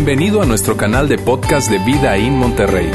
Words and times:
Bienvenido 0.00 0.40
a 0.40 0.46
nuestro 0.46 0.76
canal 0.76 1.08
de 1.08 1.18
podcast 1.18 1.68
de 1.68 1.78
Vida 1.80 2.16
en 2.16 2.36
Monterrey. 2.36 2.88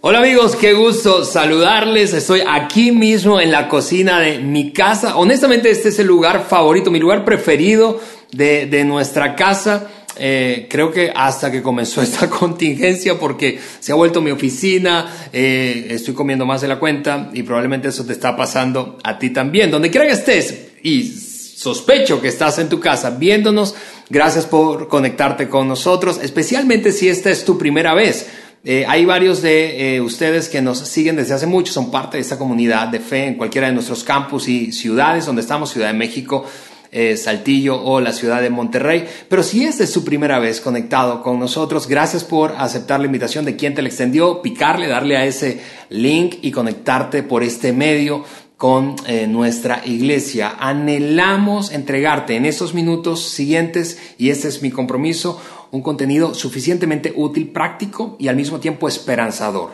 Hola 0.00 0.18
amigos, 0.18 0.56
qué 0.56 0.72
gusto 0.72 1.24
saludarles. 1.24 2.12
Estoy 2.12 2.42
aquí 2.44 2.90
mismo 2.90 3.40
en 3.40 3.52
la 3.52 3.68
cocina 3.68 4.18
de 4.18 4.40
mi 4.40 4.72
casa. 4.72 5.16
Honestamente 5.16 5.70
este 5.70 5.90
es 5.90 6.00
el 6.00 6.08
lugar 6.08 6.44
favorito, 6.48 6.90
mi 6.90 6.98
lugar 6.98 7.24
preferido 7.24 8.00
de, 8.32 8.84
nuestra 8.84 9.36
casa. 9.36 9.88
Eh, 10.16 10.66
creo 10.70 10.90
que 10.90 11.12
hasta 11.14 11.50
que 11.50 11.62
comenzó 11.62 12.02
esta 12.02 12.28
contingencia 12.28 13.18
porque 13.18 13.58
se 13.80 13.92
ha 13.92 13.94
vuelto 13.94 14.20
mi 14.20 14.30
oficina, 14.30 15.28
eh, 15.32 15.88
estoy 15.90 16.14
comiendo 16.14 16.46
más 16.46 16.60
de 16.60 16.68
la 16.68 16.78
cuenta 16.78 17.30
y 17.32 17.42
probablemente 17.42 17.88
eso 17.88 18.04
te 18.04 18.12
está 18.12 18.36
pasando 18.36 18.98
a 19.02 19.18
ti 19.18 19.30
también. 19.30 19.70
Donde 19.70 19.90
quiera 19.90 20.06
que 20.06 20.12
estés 20.12 20.68
y 20.82 21.02
sospecho 21.04 22.20
que 22.20 22.28
estás 22.28 22.58
en 22.58 22.68
tu 22.68 22.80
casa 22.80 23.10
viéndonos, 23.10 23.74
gracias 24.10 24.46
por 24.46 24.88
conectarte 24.88 25.48
con 25.48 25.66
nosotros, 25.66 26.20
especialmente 26.22 26.92
si 26.92 27.08
esta 27.08 27.30
es 27.30 27.44
tu 27.44 27.56
primera 27.56 27.94
vez. 27.94 28.26
Eh, 28.66 28.86
hay 28.88 29.04
varios 29.04 29.42
de 29.42 29.96
eh, 29.96 30.00
ustedes 30.00 30.48
que 30.48 30.62
nos 30.62 30.78
siguen 30.78 31.16
desde 31.16 31.34
hace 31.34 31.46
mucho, 31.46 31.70
son 31.70 31.90
parte 31.90 32.16
de 32.16 32.22
esta 32.22 32.38
comunidad 32.38 32.88
de 32.88 32.98
fe 32.98 33.26
en 33.26 33.34
cualquiera 33.34 33.66
de 33.66 33.74
nuestros 33.74 34.04
campus 34.04 34.48
y 34.48 34.72
ciudades 34.72 35.26
donde 35.26 35.42
estamos, 35.42 35.70
Ciudad 35.70 35.88
de 35.88 35.98
México, 35.98 36.46
eh, 36.94 37.18
Saltillo 37.18 37.82
o 37.82 38.00
la 38.00 38.12
ciudad 38.12 38.40
de 38.40 38.48
Monterrey. 38.48 39.04
Pero 39.28 39.42
si 39.42 39.64
esta 39.64 39.84
es 39.84 39.92
su 39.92 40.04
primera 40.04 40.38
vez 40.38 40.62
conectado 40.62 41.22
con 41.22 41.38
nosotros, 41.38 41.88
gracias 41.88 42.24
por 42.24 42.54
aceptar 42.56 43.00
la 43.00 43.06
invitación 43.06 43.44
de 43.44 43.56
quien 43.56 43.74
te 43.74 43.82
la 43.82 43.88
extendió, 43.88 44.40
picarle, 44.40 44.86
darle 44.86 45.16
a 45.16 45.26
ese 45.26 45.60
link 45.90 46.36
y 46.40 46.52
conectarte 46.52 47.22
por 47.22 47.42
este 47.42 47.72
medio 47.72 48.24
con 48.56 48.96
nuestra 49.28 49.82
iglesia. 49.84 50.54
Anhelamos 50.58 51.72
entregarte 51.72 52.36
en 52.36 52.46
estos 52.46 52.72
minutos 52.72 53.28
siguientes, 53.28 53.98
y 54.16 54.30
este 54.30 54.48
es 54.48 54.62
mi 54.62 54.70
compromiso, 54.70 55.38
un 55.74 55.82
contenido 55.82 56.34
suficientemente 56.34 57.12
útil, 57.16 57.48
práctico 57.48 58.16
y 58.20 58.28
al 58.28 58.36
mismo 58.36 58.60
tiempo 58.60 58.86
esperanzador. 58.86 59.72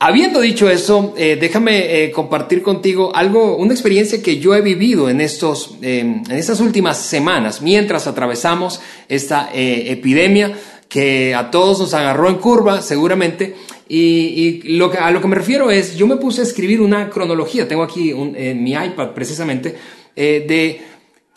Habiendo 0.00 0.40
dicho 0.40 0.70
eso, 0.70 1.12
eh, 1.16 1.36
déjame 1.40 2.04
eh, 2.04 2.12
compartir 2.12 2.62
contigo 2.62 3.10
algo, 3.16 3.56
una 3.56 3.72
experiencia 3.72 4.22
que 4.22 4.38
yo 4.38 4.54
he 4.54 4.60
vivido 4.60 5.10
en 5.10 5.20
estos, 5.20 5.76
em, 5.82 6.22
en 6.30 6.36
estas 6.36 6.60
últimas 6.60 6.98
semanas, 6.98 7.62
mientras 7.62 8.06
atravesamos 8.06 8.80
esta 9.08 9.50
eh, 9.52 9.90
epidemia 9.90 10.56
que 10.88 11.34
a 11.34 11.50
todos 11.50 11.80
nos 11.80 11.94
agarró 11.94 12.28
en 12.28 12.36
curva, 12.36 12.80
seguramente. 12.80 13.56
Y, 13.88 14.76
lo 14.76 14.88
que, 14.88 14.98
a 14.98 15.10
lo 15.10 15.20
que 15.20 15.26
me 15.26 15.34
refiero 15.34 15.68
es, 15.68 15.96
yo 15.96 16.06
me 16.06 16.16
puse 16.16 16.42
a 16.42 16.44
escribir 16.44 16.80
una 16.80 17.10
cronología, 17.10 17.66
tengo 17.66 17.82
aquí 17.82 18.10
en 18.10 18.62
mi 18.62 18.72
iPad 18.72 19.14
precisamente, 19.14 19.74
de 20.14 20.80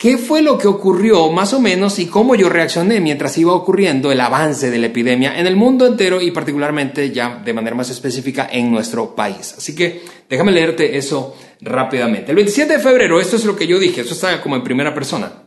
¿Qué 0.02 0.18
fue 0.18 0.42
lo 0.42 0.58
que 0.58 0.66
ocurrió 0.66 1.30
más 1.30 1.52
o 1.52 1.60
menos 1.60 2.00
y 2.00 2.06
cómo 2.06 2.34
yo 2.34 2.48
reaccioné 2.48 2.98
mientras 2.98 3.38
iba 3.38 3.52
ocurriendo 3.52 4.10
el 4.10 4.20
avance 4.20 4.68
de 4.68 4.78
la 4.78 4.88
epidemia 4.88 5.38
en 5.38 5.46
el 5.46 5.54
mundo 5.54 5.86
entero 5.86 6.20
y 6.20 6.32
particularmente 6.32 7.12
ya 7.12 7.36
de 7.36 7.52
manera 7.52 7.76
más 7.76 7.88
específica 7.88 8.48
en 8.50 8.72
nuestro 8.72 9.14
país? 9.14 9.54
Así 9.56 9.76
que 9.76 10.02
déjame 10.28 10.50
leerte 10.50 10.96
eso 10.96 11.36
rápidamente. 11.60 12.32
El 12.32 12.34
27 12.34 12.72
de 12.72 12.78
febrero, 12.80 13.20
esto 13.20 13.36
es 13.36 13.44
lo 13.44 13.54
que 13.54 13.68
yo 13.68 13.78
dije, 13.78 14.00
esto 14.00 14.14
está 14.14 14.42
como 14.42 14.56
en 14.56 14.64
primera 14.64 14.92
persona. 14.92 15.44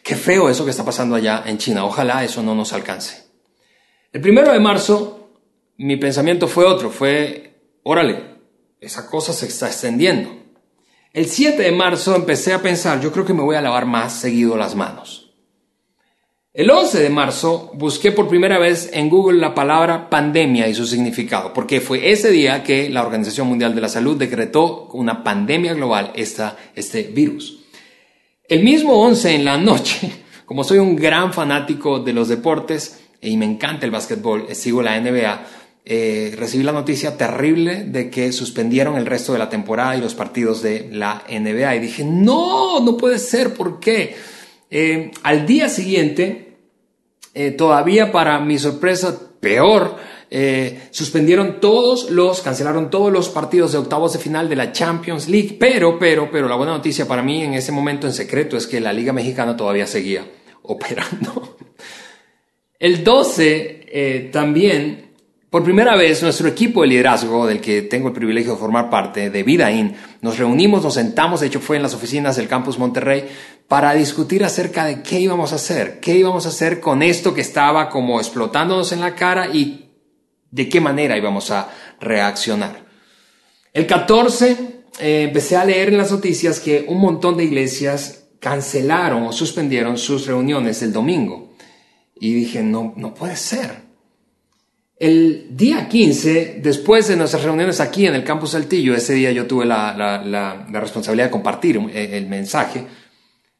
Qué 0.00 0.14
feo 0.14 0.48
eso 0.48 0.64
que 0.64 0.70
está 0.70 0.84
pasando 0.84 1.16
allá 1.16 1.42
en 1.44 1.58
China, 1.58 1.86
ojalá 1.86 2.22
eso 2.22 2.44
no 2.44 2.54
nos 2.54 2.72
alcance. 2.72 3.24
El 4.12 4.20
primero 4.20 4.52
de 4.52 4.60
marzo, 4.60 5.40
mi 5.78 5.96
pensamiento 5.96 6.46
fue 6.46 6.66
otro, 6.66 6.88
fue, 6.88 7.80
órale, 7.82 8.36
esa 8.80 9.10
cosa 9.10 9.32
se 9.32 9.48
está 9.48 9.66
extendiendo. 9.66 10.45
El 11.16 11.28
7 11.28 11.62
de 11.62 11.72
marzo 11.72 12.14
empecé 12.14 12.52
a 12.52 12.60
pensar, 12.60 13.00
yo 13.00 13.10
creo 13.10 13.24
que 13.24 13.32
me 13.32 13.42
voy 13.42 13.56
a 13.56 13.62
lavar 13.62 13.86
más 13.86 14.20
seguido 14.20 14.54
las 14.54 14.74
manos. 14.74 15.32
El 16.52 16.70
11 16.70 17.00
de 17.00 17.08
marzo 17.08 17.70
busqué 17.72 18.12
por 18.12 18.28
primera 18.28 18.58
vez 18.58 18.90
en 18.92 19.08
Google 19.08 19.40
la 19.40 19.54
palabra 19.54 20.10
pandemia 20.10 20.68
y 20.68 20.74
su 20.74 20.86
significado, 20.86 21.54
porque 21.54 21.80
fue 21.80 22.10
ese 22.10 22.30
día 22.30 22.62
que 22.62 22.90
la 22.90 23.02
Organización 23.02 23.48
Mundial 23.48 23.74
de 23.74 23.80
la 23.80 23.88
Salud 23.88 24.18
decretó 24.18 24.88
una 24.92 25.24
pandemia 25.24 25.72
global 25.72 26.12
esta, 26.16 26.58
este 26.74 27.04
virus. 27.04 27.60
El 28.46 28.62
mismo 28.62 29.02
11 29.02 29.36
en 29.36 29.46
la 29.46 29.56
noche, 29.56 30.24
como 30.44 30.64
soy 30.64 30.80
un 30.80 30.96
gran 30.96 31.32
fanático 31.32 31.98
de 31.98 32.12
los 32.12 32.28
deportes 32.28 33.00
y 33.22 33.38
me 33.38 33.46
encanta 33.46 33.86
el 33.86 33.90
básquetbol, 33.90 34.54
sigo 34.54 34.82
la 34.82 35.00
NBA, 35.00 35.46
eh, 35.88 36.34
recibí 36.36 36.64
la 36.64 36.72
noticia 36.72 37.16
terrible 37.16 37.84
de 37.84 38.10
que 38.10 38.32
suspendieron 38.32 38.96
el 38.96 39.06
resto 39.06 39.32
de 39.32 39.38
la 39.38 39.48
temporada 39.48 39.96
y 39.96 40.00
los 40.00 40.16
partidos 40.16 40.60
de 40.60 40.88
la 40.90 41.22
NBA. 41.28 41.76
Y 41.76 41.78
dije, 41.78 42.02
no, 42.02 42.80
no 42.80 42.96
puede 42.96 43.20
ser, 43.20 43.54
¿por 43.54 43.78
qué? 43.78 44.16
Eh, 44.68 45.12
al 45.22 45.46
día 45.46 45.68
siguiente, 45.68 46.56
eh, 47.34 47.52
todavía 47.52 48.10
para 48.10 48.40
mi 48.40 48.58
sorpresa, 48.58 49.16
peor, 49.38 49.94
suspendieron 50.90 51.60
todos 51.60 52.10
los, 52.10 52.42
cancelaron 52.42 52.90
todos 52.90 53.12
los 53.12 53.28
partidos 53.28 53.70
de 53.70 53.78
octavos 53.78 54.12
de 54.12 54.18
final 54.18 54.48
de 54.48 54.56
la 54.56 54.72
Champions 54.72 55.28
League. 55.28 55.56
Pero, 55.56 56.00
pero, 56.00 56.28
pero 56.32 56.48
la 56.48 56.56
buena 56.56 56.72
noticia 56.72 57.06
para 57.06 57.22
mí 57.22 57.44
en 57.44 57.54
ese 57.54 57.70
momento 57.70 58.08
en 58.08 58.12
secreto 58.12 58.56
es 58.56 58.66
que 58.66 58.80
la 58.80 58.92
Liga 58.92 59.12
Mexicana 59.12 59.56
todavía 59.56 59.86
seguía 59.86 60.26
operando. 60.62 61.58
El 62.80 63.04
12 63.04 64.30
también 64.32 65.05
por 65.50 65.62
primera 65.62 65.94
vez, 65.94 66.22
nuestro 66.22 66.48
equipo 66.48 66.82
de 66.82 66.88
liderazgo, 66.88 67.46
del 67.46 67.60
que 67.60 67.82
tengo 67.82 68.08
el 68.08 68.14
privilegio 68.14 68.52
de 68.54 68.58
formar 68.58 68.90
parte, 68.90 69.30
de 69.30 69.42
Vidaín, 69.44 69.94
nos 70.20 70.38
reunimos, 70.38 70.82
nos 70.82 70.94
sentamos, 70.94 71.40
de 71.40 71.46
hecho 71.46 71.60
fue 71.60 71.76
en 71.76 71.84
las 71.84 71.94
oficinas 71.94 72.36
del 72.36 72.48
campus 72.48 72.78
Monterrey, 72.78 73.28
para 73.68 73.94
discutir 73.94 74.44
acerca 74.44 74.84
de 74.84 75.02
qué 75.02 75.20
íbamos 75.20 75.52
a 75.52 75.56
hacer, 75.56 76.00
qué 76.00 76.16
íbamos 76.16 76.46
a 76.46 76.48
hacer 76.48 76.80
con 76.80 77.02
esto 77.02 77.32
que 77.32 77.42
estaba 77.42 77.88
como 77.88 78.18
explotándonos 78.18 78.90
en 78.90 79.00
la 79.00 79.14
cara 79.14 79.48
y 79.54 79.90
de 80.50 80.68
qué 80.68 80.80
manera 80.80 81.16
íbamos 81.16 81.50
a 81.52 81.68
reaccionar. 82.00 82.84
El 83.72 83.86
14 83.86 84.56
eh, 84.98 85.22
empecé 85.28 85.56
a 85.56 85.64
leer 85.64 85.88
en 85.88 85.98
las 85.98 86.10
noticias 86.10 86.58
que 86.58 86.86
un 86.88 87.00
montón 87.00 87.36
de 87.36 87.44
iglesias 87.44 88.24
cancelaron 88.40 89.22
o 89.24 89.32
suspendieron 89.32 89.96
sus 89.96 90.26
reuniones 90.26 90.82
el 90.82 90.92
domingo. 90.92 91.54
Y 92.18 92.32
dije, 92.32 92.62
no, 92.62 92.94
no 92.96 93.14
puede 93.14 93.36
ser. 93.36 93.85
El 94.98 95.48
día 95.54 95.88
15, 95.88 96.60
después 96.62 97.06
de 97.08 97.16
nuestras 97.16 97.44
reuniones 97.44 97.80
aquí 97.80 98.06
en 98.06 98.14
el 98.14 98.24
campus 98.24 98.52
Saltillo, 98.52 98.94
ese 98.94 99.12
día 99.12 99.30
yo 99.30 99.46
tuve 99.46 99.66
la, 99.66 100.66
responsabilidad 100.70 101.26
de 101.26 101.30
compartir 101.30 101.76
eh, 101.92 102.16
el 102.16 102.26
mensaje, 102.26 102.86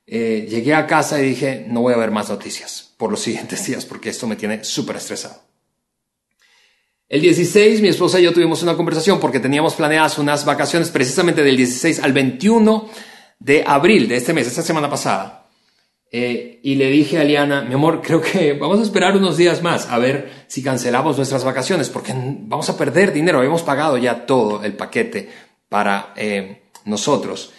eh, 0.07 0.47
llegué 0.49 0.73
a 0.73 0.87
casa 0.87 1.21
y 1.21 1.29
dije, 1.29 1.67
no 1.69 1.83
voy 1.83 1.93
a 1.93 1.99
ver 1.99 2.11
más 2.11 2.31
noticias 2.31 2.95
por 2.97 3.11
los 3.11 3.21
siguientes 3.23 3.67
días 3.67 3.85
porque 3.85 4.09
esto 4.09 4.27
me 4.27 4.37
tiene 4.37 4.65
súper 4.65 4.97
estresado. 4.97 5.43
El 7.09 7.21
16, 7.21 7.83
mi 7.83 7.89
esposa 7.89 8.19
y 8.19 8.25
yo 8.25 8.33
tuvimos 8.33 8.63
una 8.63 8.75
conversación 8.75 9.21
porque 9.21 9.39
teníamos 9.39 9.75
planeadas 9.75 10.19
unas 10.19 10.45
vacaciones 10.45 10.91
precisamente 10.91 11.45
del 11.45 11.57
16 11.57 12.01
al 12.01 12.13
21 12.15 12.89
de 13.39 13.63
abril 13.65 14.09
de 14.09 14.17
este 14.17 14.33
mes, 14.33 14.47
esta 14.47 14.63
semana 14.63 14.89
pasada. 14.89 15.46
Eh, 16.13 16.61
y 16.63 16.77
le 16.77 16.91
dije 16.91 17.19
a 17.19 17.25
Liana, 17.25 17.63
mi 17.63 17.75
amor, 17.75 18.01
creo 18.03 18.21
que 18.21 18.53
vamos 18.61 18.79
a 18.79 18.83
esperar 18.83 19.17
unos 19.17 19.37
días 19.37 19.63
más 19.63 19.89
a 19.91 19.99
ver 19.99 20.45
si 20.47 20.63
cancelamos 20.63 21.17
nuestras 21.17 21.45
vacaciones, 21.45 21.89
porque 21.89 22.15
vamos 22.15 22.69
a 22.71 22.77
perder 22.77 23.13
dinero. 23.13 23.39
Habíamos 23.39 23.63
pagado 23.63 23.99
ya 23.99 24.27
todo 24.27 24.63
el 24.63 24.75
paquete 24.75 25.29
para 25.69 26.13
eh, 26.17 26.63
nosotros. 26.85 27.53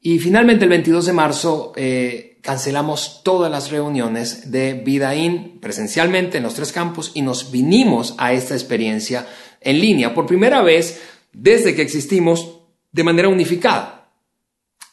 Y 0.00 0.18
finalmente 0.18 0.64
el 0.64 0.70
22 0.70 1.06
de 1.06 1.12
marzo 1.14 1.72
eh, 1.76 2.38
cancelamos 2.42 3.22
todas 3.24 3.50
las 3.50 3.70
reuniones 3.70 4.50
de 4.50 4.74
Vidaín 4.74 5.58
presencialmente 5.60 6.36
en 6.36 6.42
los 6.42 6.52
tres 6.52 6.72
campos 6.72 7.12
y 7.14 7.22
nos 7.22 7.50
vinimos 7.50 8.14
a 8.18 8.34
esta 8.34 8.52
experiencia 8.52 9.26
en 9.62 9.80
línea 9.80 10.12
por 10.12 10.26
primera 10.26 10.60
vez 10.60 11.00
desde 11.32 11.74
que 11.74 11.80
existimos 11.80 12.60
de 12.92 13.02
manera 13.02 13.30
unificada. 13.30 14.03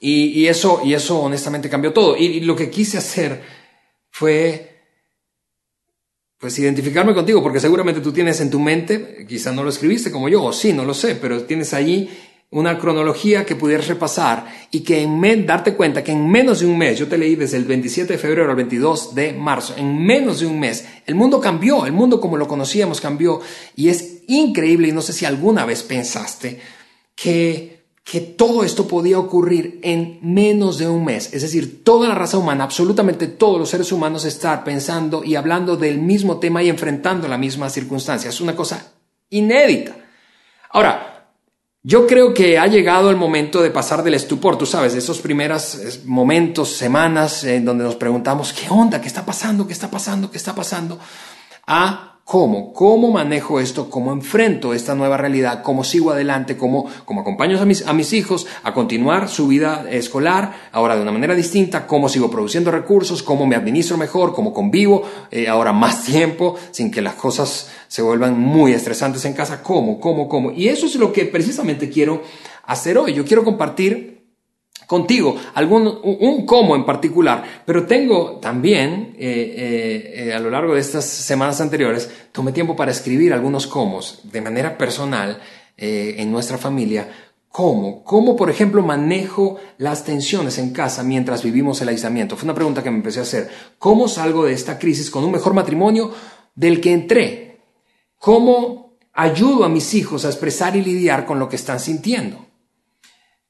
Y, 0.04 0.48
eso, 0.48 0.82
y 0.84 0.96
eso 0.96 1.20
honestamente 1.20 1.70
cambió 1.70 1.94
todo. 1.94 2.18
Y, 2.18 2.40
lo 2.40 2.56
que 2.56 2.72
quise 2.72 2.98
hacer 2.98 3.40
fue, 4.10 4.80
pues, 6.40 6.58
identificarme 6.58 7.14
contigo, 7.14 7.44
porque 7.44 7.60
seguramente 7.60 8.02
tú 8.02 8.12
tienes 8.12 8.42
en 8.42 8.50
tu 8.50 8.60
mente, 8.60 9.28
quizá 9.30 9.52
no 9.52 9.64
lo 9.64 9.70
escribiste 9.70 10.12
como 10.12 10.28
yo, 10.28 10.44
o 10.44 10.54
sí, 10.54 10.74
no 10.74 10.86
lo 10.86 10.96
sé, 10.96 11.16
pero 11.16 11.44
tienes 11.44 11.76
allí 11.76 12.10
una 12.50 12.80
cronología 12.80 13.46
que 13.46 13.56
pudieras 13.56 13.88
repasar 13.88 14.48
y 14.72 14.80
que 14.80 15.04
en 15.04 15.46
darte 15.46 15.76
cuenta 15.76 16.04
que 16.04 16.14
en 16.14 16.28
menos 16.28 16.62
de 16.62 16.66
un 16.66 16.80
mes, 16.80 16.98
yo 16.98 17.08
te 17.08 17.20
leí 17.20 17.36
desde 17.36 17.58
el 17.58 17.66
27 17.66 18.14
de 18.14 18.20
febrero 18.20 18.50
al 18.50 18.56
22 18.56 19.14
de 19.14 19.34
marzo, 19.34 19.76
en 19.78 20.04
menos 20.04 20.40
de 20.40 20.48
un 20.48 20.60
mes, 20.60 20.84
el 21.06 21.14
mundo 21.14 21.40
cambió, 21.40 21.86
el 21.86 21.94
mundo 21.94 22.20
como 22.20 22.38
lo 22.38 22.48
conocíamos 22.48 23.00
cambió 23.00 23.40
y 23.76 23.88
es 23.90 24.24
increíble 24.28 24.88
y 24.88 24.92
no 24.92 25.02
sé 25.02 25.14
si 25.14 25.26
alguna 25.26 25.64
vez 25.64 25.84
pensaste 25.84 26.60
que 27.16 27.81
que 28.04 28.20
todo 28.20 28.64
esto 28.64 28.88
podía 28.88 29.20
ocurrir 29.20 29.80
en 29.84 30.20
menos 30.22 30.78
de 30.78 30.88
un 30.88 31.06
mes. 31.06 31.34
Es 31.34 31.44
decir, 31.44 31.84
toda 31.84 32.10
la 32.10 32.16
raza 32.16 32.38
humana, 32.38 32.64
absolutamente 32.64 33.28
todos 33.28 33.60
los 33.60 33.70
seres 33.70 33.92
humanos 33.92 34.26
estar 34.26 34.64
pensando 34.64 35.24
y 35.24 35.36
hablando 35.36 35.78
del 35.78 36.00
mismo 36.00 36.40
tema 36.40 36.64
y 36.64 36.70
enfrentando 36.70 37.28
la 37.28 37.38
misma 37.38 37.70
circunstancia. 37.70 38.30
Es 38.30 38.42
una 38.42 38.56
cosa 38.56 38.94
inédita. 39.30 39.96
Ahora, 40.72 41.12
Yo 41.84 42.06
creo 42.06 42.32
que 42.32 42.60
ha 42.60 42.68
llegado 42.68 43.10
el 43.10 43.16
momento 43.16 43.60
de 43.64 43.72
pasar 43.72 44.04
del 44.04 44.14
estupor, 44.14 44.56
tú 44.56 44.68
sabes, 44.68 44.94
de 44.94 45.00
esos 45.00 45.20
primeros 45.20 46.02
momentos, 46.06 46.70
semanas 46.70 47.44
en 47.44 47.66
donde 47.66 47.84
nos 47.84 47.96
preguntamos, 47.96 48.54
¿qué 48.54 48.70
onda? 48.70 49.02
¿Qué 49.02 49.08
está 49.08 49.26
pasando? 49.26 49.66
¿Qué 49.66 49.74
está 49.74 49.90
pasando? 49.90 50.30
¿Qué 50.30 50.38
está 50.38 50.54
pasando? 50.54 51.00
A 51.66 52.11
¿Cómo? 52.32 52.72
¿Cómo 52.72 53.12
manejo 53.12 53.60
esto? 53.60 53.90
¿Cómo 53.90 54.14
enfrento 54.14 54.74
esta 54.74 54.96
nueva 54.96 55.18
realidad? 55.18 55.62
¿Cómo 55.64 55.84
sigo 55.84 56.12
adelante? 56.12 56.56
¿Cómo, 56.56 56.86
cómo 57.04 57.20
acompaño 57.20 57.60
a 57.60 57.66
mis, 57.66 57.86
a 57.86 57.92
mis 57.92 58.14
hijos 58.14 58.48
a 58.64 58.74
continuar 58.74 59.28
su 59.28 59.50
vida 59.50 59.86
escolar 59.92 60.70
ahora 60.72 60.96
de 60.96 61.02
una 61.02 61.12
manera 61.12 61.36
distinta? 61.36 61.86
¿Cómo 61.86 62.08
sigo 62.08 62.32
produciendo 62.32 62.72
recursos? 62.72 63.22
¿Cómo 63.22 63.46
me 63.46 63.58
administro 63.58 63.98
mejor? 63.98 64.34
¿Cómo 64.34 64.54
convivo 64.54 65.04
eh, 65.30 65.50
ahora 65.50 65.74
más 65.74 66.06
tiempo 66.06 66.56
sin 66.72 66.90
que 66.90 67.02
las 67.02 67.16
cosas 67.16 67.70
se 67.90 68.02
vuelvan 68.02 68.40
muy 68.40 68.72
estresantes 68.72 69.26
en 69.26 69.34
casa? 69.34 69.62
¿Cómo? 69.62 70.00
¿Cómo? 70.00 70.30
¿Cómo? 70.30 70.54
Y 70.54 70.70
eso 70.70 70.86
es 70.86 70.96
lo 70.96 71.12
que 71.12 71.26
precisamente 71.26 71.90
quiero 71.90 72.24
hacer 72.66 72.98
hoy. 72.98 73.14
Yo 73.14 73.26
quiero 73.26 73.44
compartir 73.44 74.11
contigo, 74.92 75.38
algún, 75.54 75.88
un, 76.04 76.46
cómo 76.46 76.76
en 76.76 76.86
particular, 76.86 77.64
pero 77.66 77.86
tengo 77.86 78.40
también, 78.42 79.16
eh, 79.18 79.56
eh, 79.56 80.28
eh, 80.28 80.34
a 80.34 80.40
lo 80.40 80.50
largo 80.50 80.74
de 80.74 80.82
estas 80.82 81.06
semanas 81.06 81.62
anteriores, 81.62 82.12
tomé 82.34 82.52
tiempo 82.52 82.76
para 82.76 82.92
escribir 82.92 83.32
algunos 83.32 83.68
cómo 83.68 84.02
de 84.24 84.42
manera 84.42 84.78
personal 84.78 85.40
en 85.78 86.30
nuestra 86.30 86.58
familia. 86.58 87.08
¿Cómo? 87.48 88.04
¿Cómo, 88.04 88.36
por 88.36 88.50
ejemplo, 88.50 88.82
manejo 88.82 89.56
las 89.78 90.04
tensiones 90.04 90.58
en 90.58 90.74
casa 90.74 91.04
mientras 91.04 91.42
vivimos 91.42 91.82
el 91.82 91.88
aislamiento? 91.88 92.36
Fue 92.36 92.46
una 92.48 92.54
pregunta 92.54 92.84
que 92.84 92.92
me 92.92 92.98
empecé 92.98 93.20
a 93.20 93.24
hacer. 93.24 93.50
¿Cómo 93.80 94.10
salgo 94.10 94.44
de 94.44 94.52
esta 94.52 94.78
crisis 94.78 95.10
con 95.10 95.24
un 95.24 95.32
mejor 95.32 95.54
matrimonio 95.54 96.12
del 96.54 96.82
que 96.82 96.92
entré? 96.92 97.62
¿Cómo 98.18 98.98
ayudo 99.14 99.64
a 99.64 99.70
mis 99.70 99.94
hijos 99.94 100.26
a 100.26 100.28
expresar 100.28 100.76
y 100.76 100.82
lidiar 100.82 101.26
con 101.26 101.40
lo 101.40 101.48
que 101.48 101.56
están 101.56 101.80
sintiendo? 101.80 102.51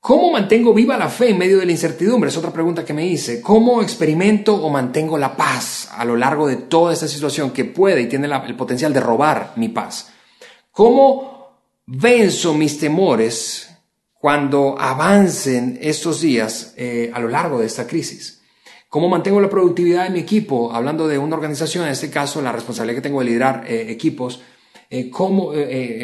¿Cómo 0.01 0.31
mantengo 0.31 0.73
viva 0.73 0.97
la 0.97 1.09
fe 1.09 1.29
en 1.29 1.37
medio 1.37 1.59
de 1.59 1.65
la 1.67 1.73
incertidumbre? 1.73 2.31
Es 2.31 2.37
otra 2.37 2.51
pregunta 2.51 2.83
que 2.83 2.91
me 2.91 3.05
hice. 3.05 3.39
¿Cómo 3.39 3.83
experimento 3.83 4.55
o 4.55 4.67
mantengo 4.71 5.15
la 5.15 5.37
paz 5.37 5.89
a 5.91 6.03
lo 6.03 6.17
largo 6.17 6.47
de 6.47 6.55
toda 6.55 6.91
esta 6.91 7.07
situación 7.07 7.51
que 7.51 7.65
puede 7.65 8.01
y 8.01 8.07
tiene 8.07 8.27
el 8.27 8.55
potencial 8.55 8.93
de 8.93 8.99
robar 8.99 9.53
mi 9.57 9.69
paz? 9.69 10.11
¿Cómo 10.71 11.59
venzo 11.85 12.55
mis 12.55 12.79
temores 12.79 13.69
cuando 14.15 14.75
avancen 14.79 15.77
estos 15.79 16.21
días 16.21 16.73
eh, 16.77 17.11
a 17.13 17.19
lo 17.19 17.27
largo 17.27 17.59
de 17.59 17.67
esta 17.67 17.85
crisis? 17.85 18.41
¿Cómo 18.89 19.07
mantengo 19.07 19.39
la 19.39 19.51
productividad 19.51 20.05
de 20.05 20.09
mi 20.09 20.19
equipo? 20.21 20.73
Hablando 20.73 21.07
de 21.07 21.19
una 21.19 21.35
organización, 21.35 21.85
en 21.85 21.91
este 21.91 22.09
caso 22.09 22.41
la 22.41 22.51
responsabilidad 22.51 22.95
que 22.95 23.07
tengo 23.07 23.19
de 23.19 23.25
liderar 23.25 23.65
eh, 23.67 23.91
equipos, 23.91 24.41
eh, 24.89 25.11
¿cómo, 25.11 25.51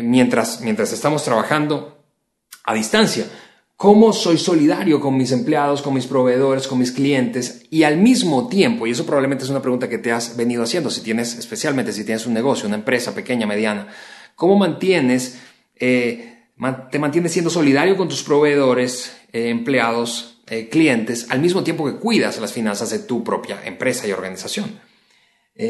mientras, 0.04 0.62
mientras 0.62 0.94
estamos 0.94 1.24
trabajando 1.24 1.98
a 2.64 2.76
distancia? 2.76 3.26
Cómo 3.78 4.12
soy 4.12 4.40
solidario 4.40 5.00
con 5.00 5.16
mis 5.16 5.32
empleados, 5.32 5.84
con 5.84 5.94
mis 5.94 6.08
proveedores, 6.08 6.68
con 6.68 6.80
mis 6.80 6.92
clientes 6.92 7.68
y 7.70 7.84
al 7.84 7.98
mismo 7.98 8.50
tiempo, 8.50 8.88
y 8.88 8.92
eso 8.92 9.06
probablemente 9.06 9.44
es 9.44 9.52
una 9.52 9.62
pregunta 9.62 9.88
que 9.88 10.00
te 10.00 10.12
has 10.12 10.36
venido 10.36 10.64
haciendo, 10.64 10.90
si 10.90 11.02
tienes, 11.02 11.38
especialmente 11.38 11.94
si 11.94 12.04
tienes 12.04 12.26
un 12.26 12.34
negocio, 12.34 12.68
una 12.68 12.78
empresa 12.78 13.14
pequeña, 13.14 13.46
mediana, 13.46 13.88
¿cómo 14.36 14.58
mantienes, 14.58 15.40
eh, 15.76 16.48
te 16.92 16.98
mantienes 16.98 17.32
siendo 17.32 17.52
solidario 17.52 17.96
con 17.96 18.10
tus 18.10 18.24
proveedores, 18.24 19.16
eh, 19.32 19.50
empleados, 19.50 20.42
eh, 20.48 20.70
clientes, 20.70 21.28
al 21.30 21.40
mismo 21.40 21.64
tiempo 21.64 21.86
que 21.86 22.00
cuidas 22.00 22.40
las 22.40 22.54
finanzas 22.54 22.90
de 22.90 23.00
tu 23.00 23.24
propia 23.24 23.64
empresa 23.64 24.08
y 24.08 24.12
organización? 24.12 24.88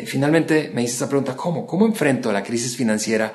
finalmente 0.06 0.70
me 0.74 0.84
hice 0.84 0.96
esta 0.96 1.08
pregunta, 1.08 1.38
¿cómo? 1.38 1.66
¿Cómo 1.66 1.86
enfrento 1.86 2.30
la 2.34 2.44
crisis 2.44 2.76
financiera 2.76 3.32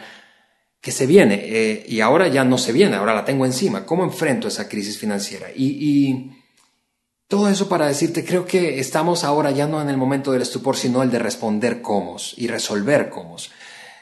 que 0.83 0.91
se 0.91 1.07
viene 1.07 1.41
eh, 1.45 1.87
y 1.89 2.01
ahora 2.01 2.27
ya 2.27 2.45
no 2.45 2.59
se 2.59 2.73
viene, 2.73 2.97
ahora 2.97 3.15
la 3.15 3.25
tengo 3.25 3.47
encima. 3.47 3.87
¿Cómo 3.87 4.03
enfrento 4.03 4.49
esa 4.49 4.69
crisis 4.69 4.99
financiera? 4.99 5.47
Y, 5.55 6.33
todo 7.29 7.49
eso 7.49 7.67
para 7.67 7.87
decirte, 7.87 8.27
creo 8.27 8.45
que 8.45 8.79
estamos 8.79 9.25
ahora 9.25 9.53
ya 9.53 9.67
no 9.67 9.81
en 9.81 9.89
el 9.89 9.97
momento 9.97 10.33
del 10.33 10.43
estupor, 10.43 10.77
sino 10.77 11.03
el 11.03 11.11
de 11.11 11.19
responder 11.19 11.81
cómo 11.81 12.19
y 12.37 12.47
resolver 12.47 13.09
cómo. 13.09 13.37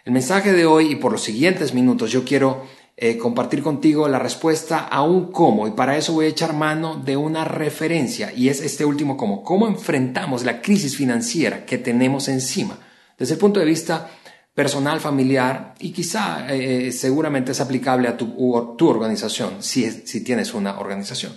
El 0.05 0.13
mensaje 0.13 0.53
de 0.53 0.67
hoy 0.67 0.91
y 0.91 0.97
por 0.97 1.13
los 1.13 1.23
siguientes 1.23 1.73
minutos 1.73 2.11
yo 2.11 2.25
quiero 2.25 2.67
eh, 2.97 3.17
compartir 3.19 3.63
contigo 3.63 4.09
la 4.09 4.19
respuesta 4.19 4.81
a 4.81 5.03
un 5.03 5.31
cómo 5.31 5.69
y 5.69 5.71
para 5.71 5.97
eso 5.97 6.13
voy 6.13 6.27
a 6.27 6.31
echar 6.31 6.55
mano 6.55 6.97
de 6.97 7.17
una 7.17 7.45
referencia 7.45 8.33
y 8.33 8.49
es 8.49 8.61
este 8.61 8.85
último 8.85 9.17
cómo. 9.17 9.45
¿Cómo 9.45 9.69
enfrentamos 9.69 10.43
la 10.43 10.61
crisis 10.61 10.97
financiera 10.97 11.65
que 11.65 11.79
tenemos 11.79 12.27
encima? 12.27 12.81
Desde 13.17 13.35
el 13.35 13.39
punto 13.39 13.61
de 13.61 13.67
vista 13.67 14.11
personal, 14.55 15.01
familiar 15.01 15.75
y 15.79 15.91
quizá 15.91 16.47
eh, 16.53 16.93
seguramente 16.93 17.53
es 17.53 17.61
aplicable 17.61 18.09
a 18.09 18.17
tu, 18.17 18.75
tu 18.77 18.89
organización, 18.89 19.63
si, 19.63 19.91
si 19.91 20.23
tienes 20.23 20.55
una 20.55 20.79
organización. 20.79 21.33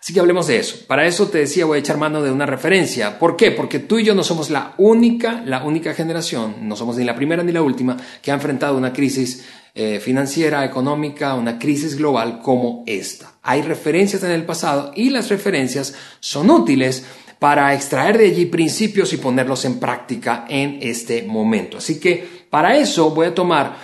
Así 0.00 0.14
que 0.14 0.20
hablemos 0.20 0.46
de 0.46 0.58
eso. 0.58 0.86
Para 0.86 1.06
eso 1.06 1.28
te 1.28 1.38
decía, 1.38 1.66
voy 1.66 1.76
a 1.76 1.80
echar 1.80 1.98
mano 1.98 2.22
de 2.22 2.32
una 2.32 2.46
referencia. 2.46 3.18
¿Por 3.18 3.36
qué? 3.36 3.50
Porque 3.50 3.78
tú 3.78 3.98
y 3.98 4.04
yo 4.04 4.14
no 4.14 4.24
somos 4.24 4.48
la 4.48 4.74
única, 4.78 5.42
la 5.44 5.62
única 5.62 5.92
generación, 5.92 6.56
no 6.62 6.74
somos 6.74 6.96
ni 6.96 7.04
la 7.04 7.14
primera 7.14 7.42
ni 7.42 7.52
la 7.52 7.60
última, 7.60 7.98
que 8.22 8.30
ha 8.30 8.34
enfrentado 8.34 8.78
una 8.78 8.94
crisis 8.94 9.44
eh, 9.74 10.00
financiera, 10.00 10.64
económica, 10.64 11.34
una 11.34 11.58
crisis 11.58 11.96
global 11.96 12.40
como 12.40 12.82
esta. 12.86 13.34
Hay 13.42 13.60
referencias 13.60 14.24
en 14.24 14.30
el 14.30 14.44
pasado 14.44 14.92
y 14.96 15.10
las 15.10 15.28
referencias 15.28 15.94
son 16.18 16.50
útiles 16.50 17.04
para 17.40 17.74
extraer 17.74 18.18
de 18.18 18.26
allí 18.26 18.46
principios 18.46 19.12
y 19.14 19.16
ponerlos 19.16 19.64
en 19.64 19.80
práctica 19.80 20.44
en 20.48 20.78
este 20.82 21.22
momento. 21.22 21.78
Así 21.78 21.98
que 21.98 22.46
para 22.50 22.76
eso 22.76 23.10
voy 23.10 23.28
a 23.28 23.34
tomar 23.34 23.78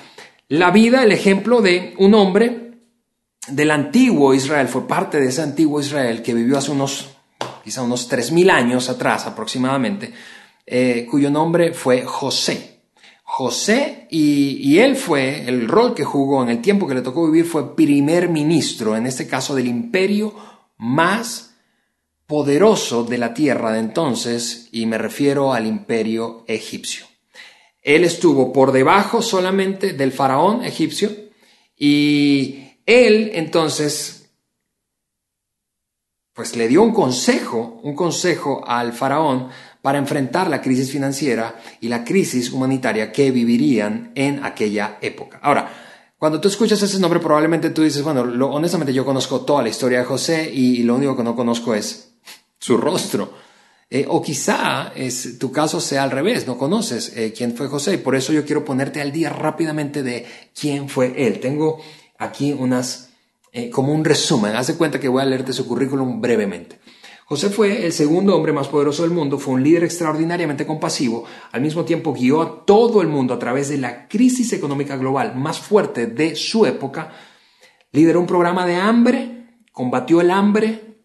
la 0.49 0.71
vida, 0.71 1.03
el 1.03 1.11
ejemplo 1.11 1.63
de 1.63 1.95
un 1.99 2.15
hombre 2.15 2.73
del 3.49 3.71
antiguo 3.71 4.35
Israel, 4.35 4.69
fue 4.69 4.87
parte 4.87 5.19
de 5.19 5.29
ese 5.29 5.41
antiguo 5.41 5.81
Israel 5.81 6.23
que 6.23 6.35
vivió 6.35 6.59
hace 6.59 6.71
unos, 6.71 7.17
quizá 7.65 7.83
unos 7.83 8.11
3.000 8.11 8.51
años 8.51 8.91
atrás 8.91 9.27
aproximadamente, 9.27 10.13
eh, 10.67 11.07
cuyo 11.11 11.31
nombre 11.31 11.73
fue 11.73 12.03
José. 12.03 12.83
José 13.23 14.07
y, 14.11 14.59
y, 14.61 14.79
él 14.79 14.97
fue, 14.97 15.49
el 15.49 15.67
rol 15.67 15.95
que 15.95 16.05
jugó 16.05 16.43
en 16.43 16.51
el 16.51 16.61
tiempo 16.61 16.87
que 16.87 16.95
le 16.95 17.03
tocó 17.03 17.27
vivir 17.27 17.47
fue 17.47 17.75
primer 17.75 18.29
ministro, 18.29 18.97
en 18.97 19.07
este 19.07 19.27
caso 19.27 19.55
del 19.55 19.67
imperio 19.67 20.35
más 20.77 21.46
poderoso 22.27 23.05
de 23.05 23.19
la 23.19 23.35
tierra 23.35 23.73
de 23.73 23.81
entonces, 23.81 24.69
y 24.73 24.87
me 24.87 24.99
refiero 24.99 25.53
al 25.53 25.67
imperio 25.67 26.45
egipcio. 26.49 27.07
Él 27.83 28.05
estuvo 28.05 28.53
por 28.53 28.73
debajo 28.73 29.23
solamente 29.23 29.93
del 29.93 30.11
faraón 30.11 30.65
egipcio 30.65 31.11
y 31.77 32.81
él 32.85 33.31
entonces 33.35 34.31
pues 36.33 36.55
le 36.57 36.69
dio 36.69 36.83
un 36.83 36.93
consejo, 36.93 37.81
un 37.83 37.95
consejo 37.95 38.63
al 38.67 38.93
faraón 38.93 39.49
para 39.81 39.99
enfrentar 39.99 40.51
la 40.51 40.61
crisis 40.61 40.91
financiera 40.91 41.61
y 41.81 41.89
la 41.89 42.05
crisis 42.05 42.51
humanitaria 42.51 43.13
que 43.13 43.31
vivirían 43.31 44.11
en 44.17 44.45
aquella 44.45 44.99
época. 45.01 45.39
Ahora, 45.41 45.73
cuando 46.19 46.41
tú 46.41 46.49
escuchas 46.49 46.83
ese 46.83 46.99
nombre 46.99 47.21
probablemente 47.21 47.71
tú 47.71 47.83
dices, 47.83 48.03
bueno, 48.03 48.23
honestamente 48.51 48.93
yo 48.93 49.05
conozco 49.05 49.43
toda 49.43 49.63
la 49.63 49.69
historia 49.69 50.01
de 50.01 50.05
José 50.05 50.51
y 50.53 50.83
lo 50.83 50.97
único 50.97 51.17
que 51.17 51.23
no 51.23 51.37
conozco 51.37 51.73
es 51.73 52.16
su 52.59 52.77
rostro. 52.77 53.33
Eh, 53.89 54.05
o 54.09 54.21
quizá 54.21 54.93
es, 54.97 55.39
tu 55.39 55.53
caso 55.53 55.81
sea 55.81 56.03
al 56.03 56.11
revés, 56.11 56.45
no 56.49 56.59
conoces 56.59 57.17
eh, 57.17 57.33
quién 57.33 57.57
fue 57.57 57.69
José 57.69 57.95
y 57.95 57.99
por 57.99 58.17
eso 58.17 58.33
yo 58.33 58.45
quiero 58.45 58.65
ponerte 58.65 59.01
al 59.01 59.13
día 59.13 59.31
rápidamente 59.31 60.03
de 60.03 60.27
quién 60.59 60.89
fue 60.89 61.15
él. 61.27 61.39
Tengo 61.39 61.81
aquí 62.19 62.53
unas, 62.53 63.11
eh, 63.53 63.71
como 63.71 63.93
un 63.93 64.05
resumen, 64.05 64.57
haz 64.57 64.67
de 64.67 64.75
cuenta 64.75 64.99
que 64.99 65.07
voy 65.09 65.23
a 65.23 65.27
leerte 65.27 65.53
su 65.53 65.69
currículum 65.69 66.21
brevemente. 66.21 66.81
José 67.27 67.49
fue 67.51 67.87
el 67.87 67.93
segundo 67.93 68.37
hombre 68.37 68.53
más 68.53 68.69
poderoso 68.69 69.03
del 69.03 69.11
mundo, 69.13 69.39
fue 69.39 69.55
un 69.55 69.63
líder 69.63 69.85
extraordinariamente 69.85 70.67
compasivo, 70.67 71.25
al 71.51 71.61
mismo 71.61 71.85
tiempo 71.85 72.13
guió 72.13 72.43
a 72.43 72.65
todo 72.65 73.03
el 73.03 73.09
mundo 73.09 73.35
a 73.35 73.39
través 73.39 73.69
de 73.69 73.79
la 73.79 74.07
crisis 74.09 74.53
económica 74.53 74.97
global 74.97 75.35
más 75.37 75.59
fuerte 75.59 76.07
de 76.07 76.37
su 76.37 76.67
época, 76.67 77.13
lideró 77.91 78.21
un 78.21 78.27
programa 78.27 78.65
de 78.65 78.77
hambre, 78.77 79.61
combatió 79.73 80.21
el 80.21 80.31
hambre, 80.31 80.96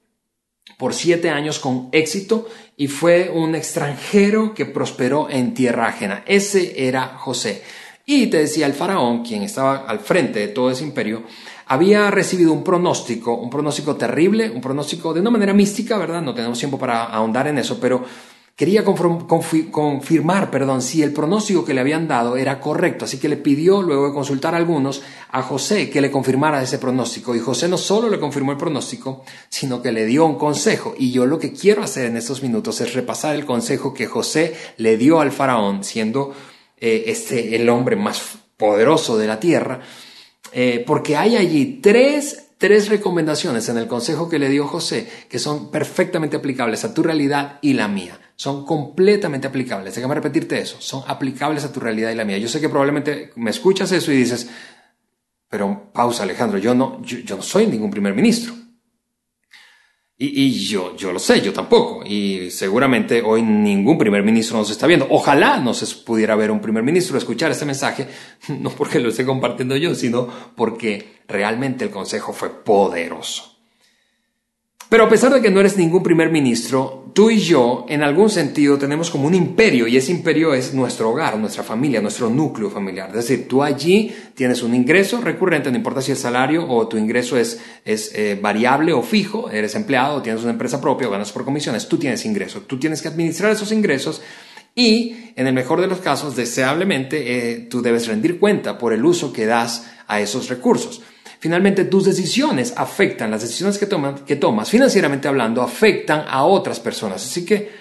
por 0.81 0.95
siete 0.95 1.29
años 1.29 1.59
con 1.59 1.89
éxito 1.91 2.47
y 2.75 2.87
fue 2.87 3.29
un 3.31 3.53
extranjero 3.53 4.55
que 4.55 4.65
prosperó 4.65 5.29
en 5.29 5.53
tierra 5.53 5.87
ajena. 5.87 6.23
Ese 6.25 6.87
era 6.87 7.19
José. 7.19 7.61
Y 8.03 8.25
te 8.31 8.39
decía, 8.39 8.65
el 8.65 8.73
faraón, 8.73 9.23
quien 9.23 9.43
estaba 9.43 9.85
al 9.87 9.99
frente 9.99 10.39
de 10.39 10.47
todo 10.47 10.71
ese 10.71 10.83
imperio, 10.83 11.21
había 11.67 12.09
recibido 12.09 12.51
un 12.51 12.63
pronóstico, 12.63 13.35
un 13.35 13.51
pronóstico 13.51 13.95
terrible, 13.95 14.49
un 14.49 14.59
pronóstico 14.59 15.13
de 15.13 15.19
una 15.19 15.29
manera 15.29 15.53
mística, 15.53 15.99
¿verdad? 15.99 16.23
No 16.23 16.33
tenemos 16.33 16.57
tiempo 16.57 16.79
para 16.79 17.03
ahondar 17.03 17.45
en 17.45 17.59
eso, 17.59 17.79
pero 17.79 18.03
quería 18.55 18.83
confirmar, 18.83 20.51
perdón, 20.51 20.81
si 20.81 21.01
el 21.01 21.13
pronóstico 21.13 21.65
que 21.65 21.73
le 21.73 21.81
habían 21.81 22.07
dado 22.07 22.37
era 22.37 22.59
correcto, 22.59 23.05
así 23.05 23.17
que 23.17 23.29
le 23.29 23.37
pidió, 23.37 23.81
luego 23.81 24.07
de 24.07 24.13
consultar 24.13 24.53
a 24.53 24.57
algunos, 24.57 25.01
a 25.31 25.41
José 25.41 25.89
que 25.89 26.01
le 26.01 26.11
confirmara 26.11 26.61
ese 26.61 26.77
pronóstico. 26.77 27.35
Y 27.35 27.39
José 27.39 27.67
no 27.67 27.77
solo 27.77 28.09
le 28.09 28.19
confirmó 28.19 28.51
el 28.51 28.57
pronóstico, 28.57 29.23
sino 29.49 29.81
que 29.81 29.91
le 29.91 30.05
dio 30.05 30.25
un 30.25 30.35
consejo. 30.35 30.93
Y 30.97 31.11
yo 31.11 31.25
lo 31.25 31.39
que 31.39 31.53
quiero 31.53 31.83
hacer 31.83 32.05
en 32.05 32.17
estos 32.17 32.43
minutos 32.43 32.81
es 32.81 32.93
repasar 32.93 33.35
el 33.35 33.45
consejo 33.45 33.93
que 33.93 34.05
José 34.05 34.55
le 34.77 34.97
dio 34.97 35.21
al 35.21 35.31
faraón, 35.31 35.83
siendo 35.83 36.33
eh, 36.77 37.05
este 37.07 37.55
el 37.55 37.67
hombre 37.69 37.95
más 37.95 38.37
poderoso 38.57 39.17
de 39.17 39.27
la 39.27 39.39
tierra. 39.39 39.81
eh, 40.53 40.83
porque 40.85 41.15
hay 41.15 41.37
allí 41.37 41.79
tres, 41.81 42.50
tres 42.61 42.89
recomendaciones 42.89 43.67
en 43.69 43.77
el 43.77 43.87
consejo 43.87 44.29
que 44.29 44.37
le 44.37 44.47
dio 44.47 44.67
José 44.67 45.09
que 45.27 45.39
son 45.39 45.71
perfectamente 45.71 46.37
aplicables 46.37 46.85
a 46.85 46.93
tu 46.93 47.01
realidad 47.01 47.57
y 47.63 47.73
la 47.73 47.87
mía. 47.87 48.19
Son 48.35 48.67
completamente 48.67 49.47
aplicables. 49.47 49.95
Déjame 49.95 50.13
repetirte 50.13 50.59
eso. 50.59 50.77
Son 50.79 51.03
aplicables 51.07 51.65
a 51.65 51.73
tu 51.73 51.79
realidad 51.79 52.11
y 52.11 52.15
la 52.15 52.23
mía. 52.23 52.37
Yo 52.37 52.47
sé 52.47 52.61
que 52.61 52.69
probablemente 52.69 53.31
me 53.35 53.49
escuchas 53.49 53.91
eso 53.91 54.11
y 54.11 54.17
dices, 54.17 54.47
pero 55.49 55.91
pausa 55.91 56.21
Alejandro, 56.21 56.59
yo 56.59 56.75
no, 56.75 57.01
yo 57.01 57.35
no 57.35 57.41
soy 57.41 57.65
ningún 57.65 57.89
primer 57.89 58.13
ministro. 58.13 58.53
Y, 60.23 60.51
yo, 60.67 60.95
yo 60.95 61.11
lo 61.11 61.17
sé, 61.17 61.41
yo 61.41 61.51
tampoco. 61.51 62.03
Y 62.05 62.51
seguramente 62.51 63.23
hoy 63.23 63.41
ningún 63.41 63.97
primer 63.97 64.21
ministro 64.21 64.55
nos 64.55 64.69
está 64.69 64.85
viendo. 64.85 65.07
Ojalá 65.09 65.59
no 65.59 65.73
se 65.73 65.87
pudiera 66.03 66.35
ver 66.35 66.51
un 66.51 66.61
primer 66.61 66.83
ministro 66.83 67.17
escuchar 67.17 67.49
este 67.49 67.65
mensaje, 67.65 68.07
no 68.59 68.69
porque 68.69 68.99
lo 68.99 69.09
esté 69.09 69.25
compartiendo 69.25 69.75
yo, 69.77 69.95
sino 69.95 70.27
porque 70.55 71.20
realmente 71.31 71.85
el 71.85 71.91
consejo 71.91 72.33
fue 72.33 72.63
poderoso. 72.63 73.51
Pero 74.91 75.05
a 75.05 75.09
pesar 75.09 75.33
de 75.33 75.41
que 75.41 75.49
no 75.49 75.61
eres 75.61 75.77
ningún 75.77 76.03
primer 76.03 76.29
ministro, 76.29 77.09
tú 77.13 77.29
y 77.29 77.39
yo 77.39 77.85
en 77.87 78.03
algún 78.03 78.29
sentido 78.29 78.77
tenemos 78.77 79.09
como 79.09 79.25
un 79.25 79.33
imperio 79.33 79.87
y 79.87 79.95
ese 79.95 80.11
imperio 80.11 80.53
es 80.53 80.73
nuestro 80.73 81.11
hogar, 81.11 81.37
nuestra 81.37 81.63
familia, 81.63 82.01
nuestro 82.01 82.29
núcleo 82.29 82.69
familiar. 82.69 83.07
Es 83.09 83.15
decir, 83.15 83.47
tú 83.47 83.63
allí 83.63 84.13
tienes 84.35 84.61
un 84.63 84.75
ingreso 84.75 85.21
recurrente, 85.21 85.71
no 85.71 85.77
importa 85.77 86.01
si 86.01 86.11
el 86.11 86.17
salario 86.17 86.67
o 86.67 86.89
tu 86.89 86.97
ingreso 86.97 87.37
es, 87.37 87.61
es 87.85 88.11
eh, 88.15 88.37
variable 88.41 88.91
o 88.91 89.01
fijo, 89.01 89.49
eres 89.49 89.75
empleado, 89.75 90.21
tienes 90.21 90.41
una 90.43 90.51
empresa 90.51 90.81
propia 90.81 91.07
ganas 91.07 91.31
por 91.31 91.45
comisiones, 91.45 91.87
tú 91.87 91.97
tienes 91.97 92.25
ingresos, 92.25 92.67
tú 92.67 92.77
tienes 92.77 93.01
que 93.01 93.07
administrar 93.07 93.53
esos 93.53 93.71
ingresos 93.71 94.21
y 94.75 95.31
en 95.35 95.47
el 95.47 95.53
mejor 95.53 95.81
de 95.81 95.87
los 95.87 95.99
casos, 95.99 96.35
deseablemente, 96.35 97.53
eh, 97.53 97.67
tú 97.69 97.81
debes 97.81 98.07
rendir 98.07 98.39
cuenta 98.39 98.77
por 98.77 98.93
el 98.93 99.05
uso 99.05 99.33
que 99.33 99.45
das 99.45 99.89
a 100.07 100.21
esos 100.21 100.49
recursos. 100.49 101.01
Finalmente, 101.41 101.85
tus 101.85 102.05
decisiones 102.05 102.71
afectan, 102.77 103.31
las 103.31 103.41
decisiones 103.41 103.79
que, 103.79 104.35
tomas, 104.35 104.69
financieramente 104.69 105.27
hablando, 105.27 105.63
afectan 105.63 106.23
a 106.27 106.43
otras 106.43 106.79
personas. 106.79 107.25
Así 107.25 107.43
que 107.43 107.71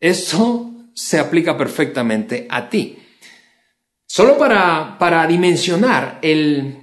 eso 0.00 0.72
se 0.94 1.18
aplica 1.18 1.58
perfectamente 1.58 2.46
a 2.48 2.70
ti. 2.70 2.98
Solo 4.06 4.38
para, 4.38 4.96
para 4.98 5.26
dimensionar 5.26 6.20
el, 6.22 6.78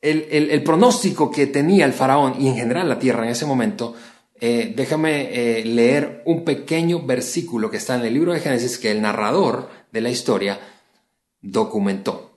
el, 0.00 0.62
pronóstico 0.64 1.30
que 1.30 1.46
tenía 1.46 1.84
el 1.84 1.92
faraón 1.92 2.34
y 2.40 2.48
en 2.48 2.56
general 2.56 2.88
la 2.88 2.98
tierra 2.98 3.22
en 3.22 3.30
ese 3.30 3.46
momento, 3.46 3.94
eh, 4.40 4.72
déjame 4.74 5.28
eh, 5.60 5.64
leer 5.64 6.24
un 6.26 6.42
pequeño 6.44 7.06
versículo 7.06 7.70
que 7.70 7.76
está 7.76 7.94
en 7.94 8.04
el 8.04 8.14
libro 8.14 8.32
de 8.32 8.40
Génesis 8.40 8.76
que 8.76 8.90
el 8.90 9.02
narrador 9.02 9.70
de 9.92 10.00
la 10.00 10.10
historia 10.10 10.58
documentó. 11.40 12.29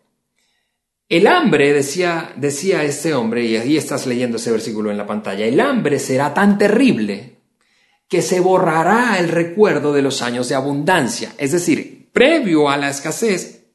El 1.10 1.28
hambre, 1.28 1.74
decía, 1.74 2.34
decía 2.38 2.84
este 2.84 3.14
hombre, 3.14 3.46
y 3.46 3.58
ahí 3.58 3.78
estás 3.78 4.08
leyendo 4.08 4.38
ese 4.38 4.52
versículo 4.52 4.90
en 4.90 4.98
la 4.98 5.06
pantalla, 5.06 5.46
el 5.46 5.60
hambre 5.60 6.00
será 6.00 6.34
tan 6.34 6.58
terrible 6.58 7.38
que 8.08 8.22
se 8.22 8.40
borrará 8.40 9.18
el 9.20 9.30
recuerdo 9.30 9.94
de 9.94 10.02
los 10.02 10.22
años 10.22 10.50
de 10.50 10.56
abundancia. 10.56 11.34
Es 11.38 11.52
decir, 11.52 12.10
previo 12.14 12.70
a 12.70 12.78
la 12.78 12.90
escasez, 12.90 13.66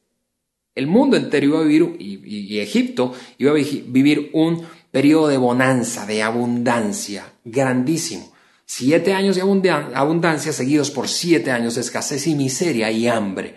el 0.75 0.87
mundo 0.87 1.17
entero 1.17 1.45
iba 1.45 1.59
a 1.59 1.63
vivir, 1.63 1.95
y, 1.99 2.59
Egipto 2.59 3.13
iba 3.37 3.51
a 3.51 3.55
vivir 3.55 4.29
un 4.33 4.65
periodo 4.91 5.27
de 5.27 5.37
bonanza, 5.37 6.05
de 6.05 6.23
abundancia, 6.23 7.33
grandísimo. 7.43 8.31
Siete 8.65 9.13
años 9.13 9.35
de 9.35 9.41
abundancia 9.41 10.53
seguidos 10.53 10.91
por 10.91 11.07
siete 11.07 11.51
años 11.51 11.75
de 11.75 11.81
escasez 11.81 12.27
y 12.27 12.35
miseria 12.35 12.91
y 12.91 13.07
hambre. 13.07 13.55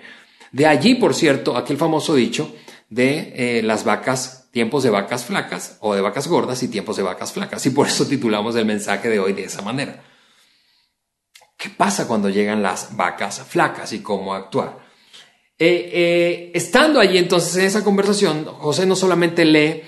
De 0.53 0.67
allí, 0.67 0.95
por 0.95 1.15
cierto, 1.15 1.57
aquel 1.57 1.77
famoso 1.77 2.15
dicho, 2.15 2.55
de 2.93 3.33
eh, 3.59 3.63
las 3.63 3.85
vacas, 3.85 4.49
tiempos 4.51 4.83
de 4.83 4.91
vacas 4.91 5.25
flacas 5.25 5.79
o 5.81 5.95
de 5.95 6.03
vacas 6.03 6.29
gordas 6.29 6.63
y 6.63 6.69
tiempos 6.69 6.99
de 6.99 7.03
vacas 7.03 7.33
flacas. 7.33 7.65
Y 7.65 7.71
por 7.71 7.87
eso 7.87 8.07
titulamos 8.07 8.55
el 8.57 8.67
mensaje 8.67 9.09
de 9.09 9.19
hoy 9.19 9.33
de 9.33 9.45
esa 9.45 9.63
manera. 9.63 10.03
¿Qué 11.57 11.71
pasa 11.71 12.07
cuando 12.07 12.29
llegan 12.29 12.63
las 12.63 12.95
vacas 12.95 13.41
flacas 13.49 13.95
y 13.95 14.01
cómo 14.01 14.35
actuar? 14.35 14.79
Eh, 15.59 15.91
eh, 15.93 16.53
estando 16.55 17.01
allí 17.01 17.17
entonces 17.17 17.57
en 17.57 17.65
esa 17.65 17.83
conversación, 17.83 18.45
José 18.45 18.85
no 18.85 18.95
solamente 18.95 19.47
le 19.47 19.85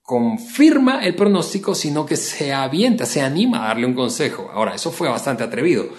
confirma 0.00 1.04
el 1.04 1.14
pronóstico, 1.14 1.76
sino 1.76 2.04
que 2.04 2.16
se 2.16 2.52
avienta, 2.52 3.06
se 3.06 3.20
anima 3.20 3.64
a 3.64 3.68
darle 3.68 3.86
un 3.86 3.94
consejo. 3.94 4.50
Ahora, 4.52 4.74
eso 4.74 4.90
fue 4.90 5.08
bastante 5.08 5.44
atrevido. 5.44 5.90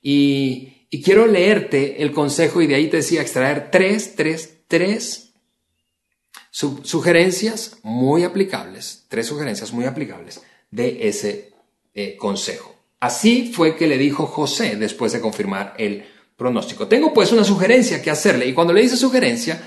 Y, 0.00 0.86
y 0.88 1.02
quiero 1.02 1.26
leerte 1.26 2.00
el 2.00 2.12
consejo 2.12 2.62
y 2.62 2.68
de 2.68 2.76
ahí 2.76 2.86
te 2.86 2.98
decía 2.98 3.22
extraer 3.22 3.72
tres, 3.72 4.14
tres, 4.14 4.60
tres 4.68 5.29
sugerencias 6.50 7.78
muy 7.82 8.24
aplicables, 8.24 9.04
tres 9.08 9.26
sugerencias 9.26 9.72
muy 9.72 9.84
aplicables 9.84 10.42
de 10.70 11.08
ese 11.08 11.52
eh, 11.94 12.16
consejo. 12.16 12.74
Así 12.98 13.52
fue 13.54 13.76
que 13.76 13.86
le 13.86 13.96
dijo 13.96 14.26
José 14.26 14.76
después 14.76 15.12
de 15.12 15.20
confirmar 15.20 15.74
el 15.78 16.04
pronóstico. 16.36 16.86
Tengo 16.86 17.14
pues 17.14 17.32
una 17.32 17.44
sugerencia 17.44 18.02
que 18.02 18.10
hacerle 18.10 18.46
y 18.46 18.52
cuando 18.52 18.72
le 18.72 18.82
dice 18.82 18.96
sugerencia, 18.96 19.60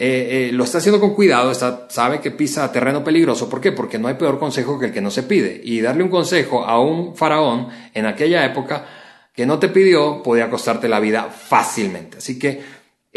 eh, 0.00 0.48
eh, 0.48 0.52
lo 0.52 0.64
está 0.64 0.78
haciendo 0.78 1.00
con 1.00 1.14
cuidado, 1.14 1.50
está, 1.50 1.88
sabe 1.90 2.20
que 2.20 2.30
pisa 2.30 2.70
terreno 2.70 3.02
peligroso. 3.02 3.48
¿Por 3.48 3.60
qué? 3.60 3.72
Porque 3.72 3.98
no 3.98 4.06
hay 4.08 4.14
peor 4.14 4.38
consejo 4.38 4.78
que 4.78 4.86
el 4.86 4.92
que 4.92 5.00
no 5.00 5.10
se 5.10 5.24
pide. 5.24 5.60
Y 5.64 5.80
darle 5.80 6.04
un 6.04 6.10
consejo 6.10 6.64
a 6.64 6.80
un 6.80 7.16
faraón 7.16 7.68
en 7.94 8.06
aquella 8.06 8.44
época 8.44 8.86
que 9.34 9.44
no 9.44 9.58
te 9.58 9.68
pidió 9.68 10.22
podía 10.22 10.50
costarte 10.50 10.88
la 10.88 11.00
vida 11.00 11.24
fácilmente. 11.24 12.18
Así 12.18 12.38
que 12.38 12.60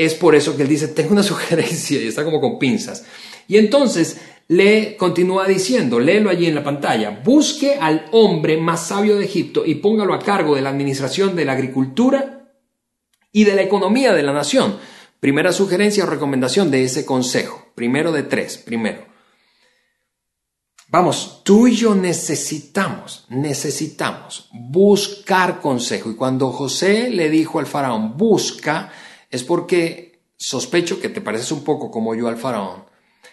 es 0.05 0.15
por 0.15 0.35
eso 0.35 0.55
que 0.55 0.63
él 0.63 0.69
dice, 0.69 0.87
tengo 0.89 1.11
una 1.11 1.23
sugerencia 1.31 2.01
y 2.01 2.07
está 2.07 2.23
como 2.23 2.41
con 2.41 2.59
pinzas. 2.59 3.05
Y 3.47 3.57
entonces 3.57 4.21
le 4.47 4.97
continúa 4.97 5.47
diciendo, 5.47 5.99
léelo 5.99 6.29
allí 6.29 6.45
en 6.45 6.55
la 6.55 6.63
pantalla, 6.63 7.21
busque 7.23 7.75
al 7.75 8.05
hombre 8.11 8.57
más 8.57 8.87
sabio 8.87 9.15
de 9.15 9.25
Egipto 9.25 9.65
y 9.65 9.75
póngalo 9.75 10.13
a 10.13 10.19
cargo 10.19 10.55
de 10.55 10.61
la 10.61 10.69
administración 10.69 11.35
de 11.35 11.45
la 11.45 11.53
agricultura 11.53 12.51
y 13.31 13.45
de 13.45 13.55
la 13.55 13.61
economía 13.61 14.13
de 14.13 14.23
la 14.23 14.33
nación. 14.33 14.77
Primera 15.19 15.53
sugerencia 15.53 16.03
o 16.03 16.07
recomendación 16.07 16.71
de 16.71 16.83
ese 16.83 17.05
consejo. 17.05 17.71
Primero 17.75 18.11
de 18.11 18.23
tres, 18.23 18.57
primero. 18.57 19.05
Vamos, 20.89 21.41
tú 21.45 21.67
y 21.67 21.75
yo 21.75 21.95
necesitamos, 21.95 23.25
necesitamos 23.29 24.49
buscar 24.51 25.61
consejo. 25.61 26.11
Y 26.11 26.15
cuando 26.15 26.51
José 26.51 27.09
le 27.09 27.29
dijo 27.29 27.59
al 27.59 27.65
faraón, 27.65 28.17
busca, 28.17 28.91
es 29.31 29.43
porque 29.43 30.21
sospecho 30.37 30.99
que 30.99 31.09
te 31.09 31.21
pareces 31.21 31.51
un 31.51 31.63
poco 31.63 31.89
como 31.89 32.13
yo 32.15 32.27
al 32.27 32.37
faraón. 32.37 32.85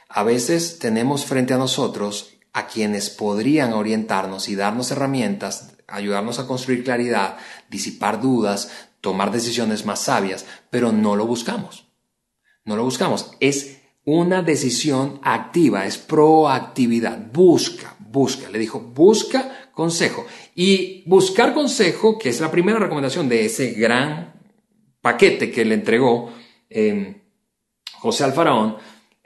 A 0.09 0.23
veces 0.23 0.79
tenemos 0.79 1.25
frente 1.25 1.53
a 1.53 1.59
nosotros 1.59 2.35
a 2.53 2.67
quienes 2.67 3.11
podrían 3.11 3.73
orientarnos 3.73 4.49
y 4.49 4.55
darnos 4.55 4.91
herramientas, 4.91 5.77
ayudarnos 5.87 6.39
a 6.39 6.47
construir 6.47 6.85
claridad, 6.85 7.37
disipar 7.69 8.21
dudas, 8.21 8.71
tomar 9.01 9.31
decisiones 9.33 9.85
más 9.85 10.03
sabias, 10.03 10.47
pero 10.71 10.93
no 10.93 11.17
lo 11.17 11.27
buscamos. 11.27 11.87
No 12.65 12.77
lo 12.77 12.85
buscamos. 12.85 13.33
Es 13.41 13.79
una 14.05 14.43
decisión 14.43 15.21
activa, 15.23 15.87
es 15.87 15.99
proactividad. 15.99 17.19
Busca, 17.33 17.97
busca. 17.99 18.49
Le 18.51 18.59
dijo, 18.59 18.81
busca 18.81 19.71
consejo. 19.73 20.27
Y 20.55 21.05
buscar 21.07 21.55
consejo, 21.55 22.19
que 22.19 22.29
es 22.29 22.41
la 22.41 22.51
primera 22.51 22.79
recomendación 22.79 23.29
de 23.29 23.47
ese 23.47 23.73
gran 23.73 24.38
paquete 25.09 25.51
que 25.51 25.65
le 25.65 25.75
entregó 25.75 26.31
eh, 26.69 27.23
José 27.95 28.25
al 28.25 28.35
faraón, 28.35 28.77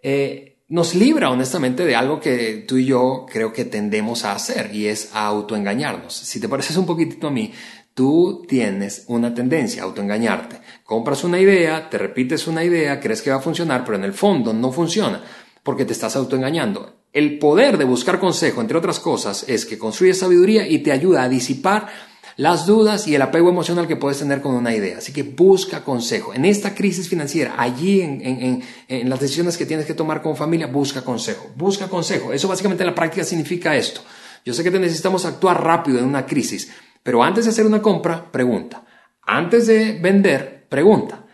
eh, 0.00 0.60
nos 0.68 0.94
libra 0.94 1.28
honestamente 1.28 1.84
de 1.84 1.96
algo 1.96 2.20
que 2.20 2.64
tú 2.68 2.76
y 2.76 2.86
yo 2.86 3.26
creo 3.28 3.52
que 3.52 3.64
tendemos 3.64 4.24
a 4.24 4.32
hacer 4.32 4.72
y 4.72 4.86
es 4.86 5.10
a 5.12 5.26
autoengañarnos. 5.26 6.14
Si 6.14 6.38
te 6.38 6.48
pareces 6.48 6.76
un 6.76 6.86
poquitito 6.86 7.26
a 7.26 7.30
mí, 7.32 7.52
tú 7.94 8.46
tienes 8.48 9.04
una 9.08 9.34
tendencia 9.34 9.82
a 9.82 9.86
autoengañarte. 9.86 10.60
Compras 10.84 11.24
una 11.24 11.40
idea, 11.40 11.90
te 11.90 11.98
repites 11.98 12.46
una 12.46 12.62
idea, 12.62 13.00
crees 13.00 13.20
que 13.20 13.30
va 13.30 13.38
a 13.38 13.40
funcionar, 13.48 13.84
pero 13.84 13.98
en 13.98 14.04
el 14.04 14.14
fondo 14.14 14.52
no 14.52 14.70
funciona 14.70 15.20
porque 15.64 15.84
te 15.84 15.92
estás 15.92 16.14
autoengañando. 16.14 17.02
El 17.12 17.40
poder 17.40 17.76
de 17.76 17.84
buscar 17.84 18.20
consejo, 18.20 18.60
entre 18.60 18.78
otras 18.78 19.00
cosas, 19.00 19.44
es 19.48 19.66
que 19.66 19.78
construye 19.78 20.14
sabiduría 20.14 20.66
y 20.66 20.78
te 20.78 20.92
ayuda 20.92 21.24
a 21.24 21.28
disipar 21.28 21.88
las 22.36 22.66
dudas 22.66 23.06
y 23.06 23.14
el 23.14 23.22
apego 23.22 23.48
emocional 23.48 23.86
que 23.86 23.96
puedes 23.96 24.18
tener 24.18 24.40
con 24.40 24.54
una 24.54 24.74
idea. 24.74 24.98
Así 24.98 25.12
que 25.12 25.22
busca 25.22 25.84
consejo. 25.84 26.34
En 26.34 26.44
esta 26.44 26.74
crisis 26.74 27.08
financiera, 27.08 27.54
allí 27.58 28.00
en, 28.00 28.62
las 29.08 29.20
decisiones 29.20 29.56
que 29.56 29.66
tienes 29.66 29.86
que 29.86 29.94
tomar 29.94 30.22
con 30.22 30.36
familia, 30.36 30.66
busca 30.66 31.02
consejo. 31.02 31.50
Busca 31.56 31.88
consejo. 31.88 32.32
Eso 32.32 32.48
básicamente 32.48 32.82
en 32.82 32.88
la 32.88 32.94
práctica 32.94 33.24
significa 33.24 33.76
esto. 33.76 34.00
Yo 34.44 34.54
sé 34.54 34.64
que 34.64 34.70
necesitamos 34.70 35.24
actuar 35.24 35.62
rápido 35.62 35.98
en 35.98 36.04
una 36.04 36.26
crisis, 36.26 36.72
pero 37.02 37.22
antes 37.22 37.44
de 37.44 37.50
hacer 37.50 37.66
una 37.66 37.82
compra, 37.82 38.30
pregunta. 38.32 38.84
Antes 39.22 39.66
de 39.66 39.98
vender, 40.00 40.66
pregunta. 40.68 41.26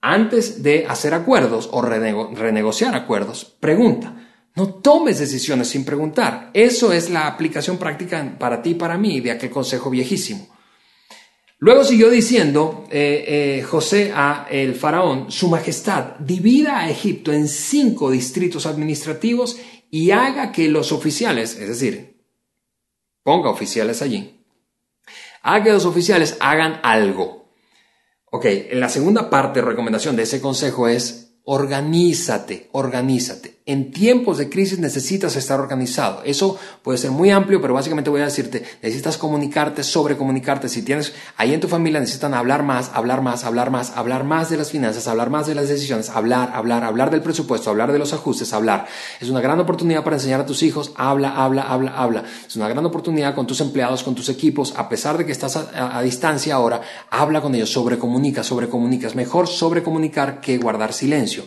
Antes 0.00 0.62
de 0.62 0.86
hacer 0.88 1.14
acuerdos 1.14 1.68
o 1.72 1.82
renegociar 1.82 2.94
acuerdos, 2.94 3.56
pregunta. 3.60 4.25
No 4.56 4.74
tomes 4.74 5.18
decisiones 5.18 5.68
sin 5.68 5.84
preguntar. 5.84 6.50
Eso 6.54 6.92
es 6.92 7.10
la 7.10 7.26
aplicación 7.26 7.76
práctica 7.76 8.36
para 8.38 8.62
ti 8.62 8.70
y 8.70 8.74
para 8.74 8.96
mí 8.96 9.20
de 9.20 9.30
aquel 9.30 9.50
consejo 9.50 9.90
viejísimo. 9.90 10.48
Luego 11.58 11.84
siguió 11.84 12.10
diciendo 12.10 12.86
eh, 12.90 13.24
eh, 13.58 13.62
José 13.62 14.12
a 14.14 14.46
el 14.50 14.74
faraón, 14.74 15.30
Su 15.30 15.48
Majestad, 15.48 16.16
divida 16.18 16.80
a 16.80 16.90
Egipto 16.90 17.32
en 17.32 17.48
cinco 17.48 18.10
distritos 18.10 18.66
administrativos 18.66 19.58
y 19.90 20.10
haga 20.10 20.52
que 20.52 20.68
los 20.68 20.92
oficiales, 20.92 21.58
es 21.58 21.68
decir, 21.68 22.22
ponga 23.22 23.48
oficiales 23.50 24.02
allí, 24.02 24.44
haga 25.42 25.64
que 25.64 25.72
los 25.72 25.86
oficiales 25.86 26.36
hagan 26.40 26.80
algo. 26.82 27.52
Ok, 28.30 28.46
la 28.72 28.88
segunda 28.88 29.30
parte 29.30 29.60
de 29.60 29.66
recomendación 29.66 30.16
de 30.16 30.24
ese 30.24 30.40
consejo 30.40 30.88
es 30.88 31.38
Organízate, 31.44 32.68
organízate. 32.72 33.55
En 33.68 33.90
tiempos 33.90 34.38
de 34.38 34.48
crisis 34.48 34.78
necesitas 34.78 35.34
estar 35.34 35.58
organizado. 35.58 36.22
Eso 36.22 36.56
puede 36.84 36.98
ser 36.98 37.10
muy 37.10 37.30
amplio, 37.30 37.60
pero 37.60 37.74
básicamente 37.74 38.10
voy 38.10 38.20
a 38.20 38.26
decirte, 38.26 38.62
necesitas 38.80 39.18
comunicarte, 39.18 39.82
sobrecomunicarte. 39.82 40.68
Si 40.68 40.82
tienes 40.82 41.12
ahí 41.36 41.52
en 41.52 41.58
tu 41.58 41.66
familia 41.66 41.98
necesitan 41.98 42.32
hablar 42.32 42.62
más, 42.62 42.92
hablar 42.94 43.22
más, 43.22 43.42
hablar 43.42 43.72
más, 43.72 43.90
hablar 43.96 44.22
más 44.22 44.50
de 44.50 44.56
las 44.56 44.70
finanzas, 44.70 45.08
hablar 45.08 45.30
más 45.30 45.48
de 45.48 45.56
las 45.56 45.68
decisiones, 45.68 46.10
hablar, 46.10 46.52
hablar, 46.54 46.84
hablar 46.84 47.10
del 47.10 47.22
presupuesto, 47.22 47.68
hablar 47.68 47.90
de 47.90 47.98
los 47.98 48.12
ajustes, 48.12 48.52
hablar. 48.52 48.86
Es 49.20 49.30
una 49.30 49.40
gran 49.40 49.58
oportunidad 49.58 50.04
para 50.04 50.14
enseñar 50.14 50.42
a 50.42 50.46
tus 50.46 50.62
hijos, 50.62 50.92
habla, 50.94 51.30
habla, 51.30 51.62
habla, 51.62 51.90
habla. 51.96 52.22
Es 52.46 52.54
una 52.54 52.68
gran 52.68 52.86
oportunidad 52.86 53.34
con 53.34 53.48
tus 53.48 53.60
empleados, 53.60 54.04
con 54.04 54.14
tus 54.14 54.28
equipos, 54.28 54.74
a 54.76 54.88
pesar 54.88 55.18
de 55.18 55.26
que 55.26 55.32
estás 55.32 55.56
a, 55.56 56.00
distancia 56.02 56.54
ahora, 56.54 56.82
habla 57.10 57.40
con 57.40 57.52
ellos, 57.52 57.72
sobrecomunica, 57.72 58.44
sobrecomunica. 58.44 59.08
Es 59.08 59.16
mejor 59.16 59.48
sobrecomunicar 59.48 60.40
que 60.40 60.56
guardar 60.56 60.92
silencio 60.92 61.42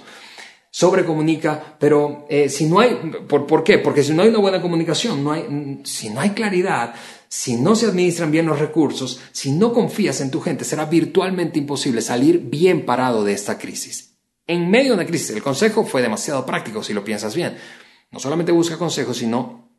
sobrecomunica, 0.71 1.77
pero 1.79 2.25
eh, 2.29 2.49
si 2.49 2.65
no 2.65 2.79
hay, 2.79 2.95
¿por, 3.27 3.47
¿por, 3.47 3.63
qué? 3.63 3.79
Porque 3.79 4.03
si 4.03 4.13
no 4.13 4.21
hay 4.21 4.29
una 4.29 4.39
buena 4.39 4.61
comunicación, 4.61 5.23
no 5.23 5.31
hay, 5.31 5.81
si 5.83 6.09
no 6.09 6.19
hay 6.19 6.31
claridad, 6.31 6.93
si 7.27 7.55
no 7.55 7.75
se 7.75 7.87
administran 7.87 8.31
bien 8.31 8.45
los 8.45 8.59
recursos, 8.59 9.19
si 9.31 9.51
no 9.51 9.73
confías 9.73 10.21
en 10.21 10.31
tu 10.31 10.41
gente, 10.41 10.65
será 10.65 10.85
virtualmente 10.85 11.59
imposible 11.59 12.01
salir 12.01 12.39
bien 12.39 12.85
parado 12.85 13.23
de 13.23 13.33
esta 13.33 13.57
crisis. 13.57 14.15
En 14.47 14.69
medio 14.69 14.89
de 14.89 14.93
una 14.95 15.05
crisis, 15.05 15.29
el 15.31 15.43
consejo 15.43 15.85
fue 15.85 16.01
demasiado 16.01 16.45
práctico 16.45 16.83
si 16.83 16.93
lo 16.93 17.03
piensas 17.03 17.35
bien. 17.35 17.55
No 18.11 18.19
solamente 18.19 18.51
busca 18.51 18.77
consejos, 18.77 19.17
sino, 19.17 19.69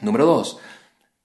número 0.00 0.26
dos, 0.26 0.58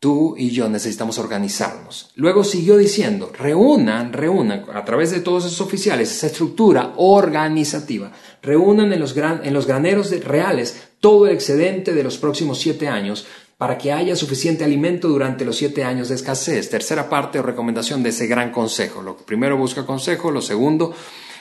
Tú 0.02 0.34
y 0.36 0.50
yo 0.50 0.68
necesitamos 0.68 1.20
organizarnos. 1.20 2.10
Luego 2.16 2.44
siguió 2.44 2.76
diciendo, 2.76 3.32
reúnan, 3.38 4.14
reúnan 4.14 4.66
a 4.74 4.84
través 4.84 5.12
de 5.12 5.20
todos 5.20 5.46
esos 5.46 5.62
oficiales 5.62 6.12
esa 6.12 6.26
estructura 6.26 6.94
organizativa. 6.98 8.12
Reúnan 8.42 8.92
en 8.92 9.00
los, 9.00 9.16
en 9.16 9.54
los 9.54 9.68
graneros 9.68 10.10
reales 10.24 10.90
todo 11.00 11.28
el 11.28 11.36
excedente 11.36 11.94
de 11.94 12.04
los 12.04 12.18
próximos 12.18 12.58
siete 12.58 12.88
años 12.88 13.28
para 13.60 13.78
que 13.78 13.92
haya 13.92 14.16
suficiente 14.16 14.64
alimento 14.64 15.08
durante 15.08 15.46
los 15.46 15.58
siete 15.58 15.84
años 15.84 16.10
de 16.10 16.16
escasez. 16.16 16.72
Tercera 16.72 17.08
parte 17.08 17.38
o 17.38 17.44
recomendación 17.44 18.02
de 18.02 18.10
ese 18.10 18.26
gran 18.26 18.52
consejo. 18.52 19.04
Lo 19.04 19.16
primero 19.16 19.56
busca 19.56 19.86
consejo, 19.86 20.32
lo 20.32 20.42
segundo 20.42 20.96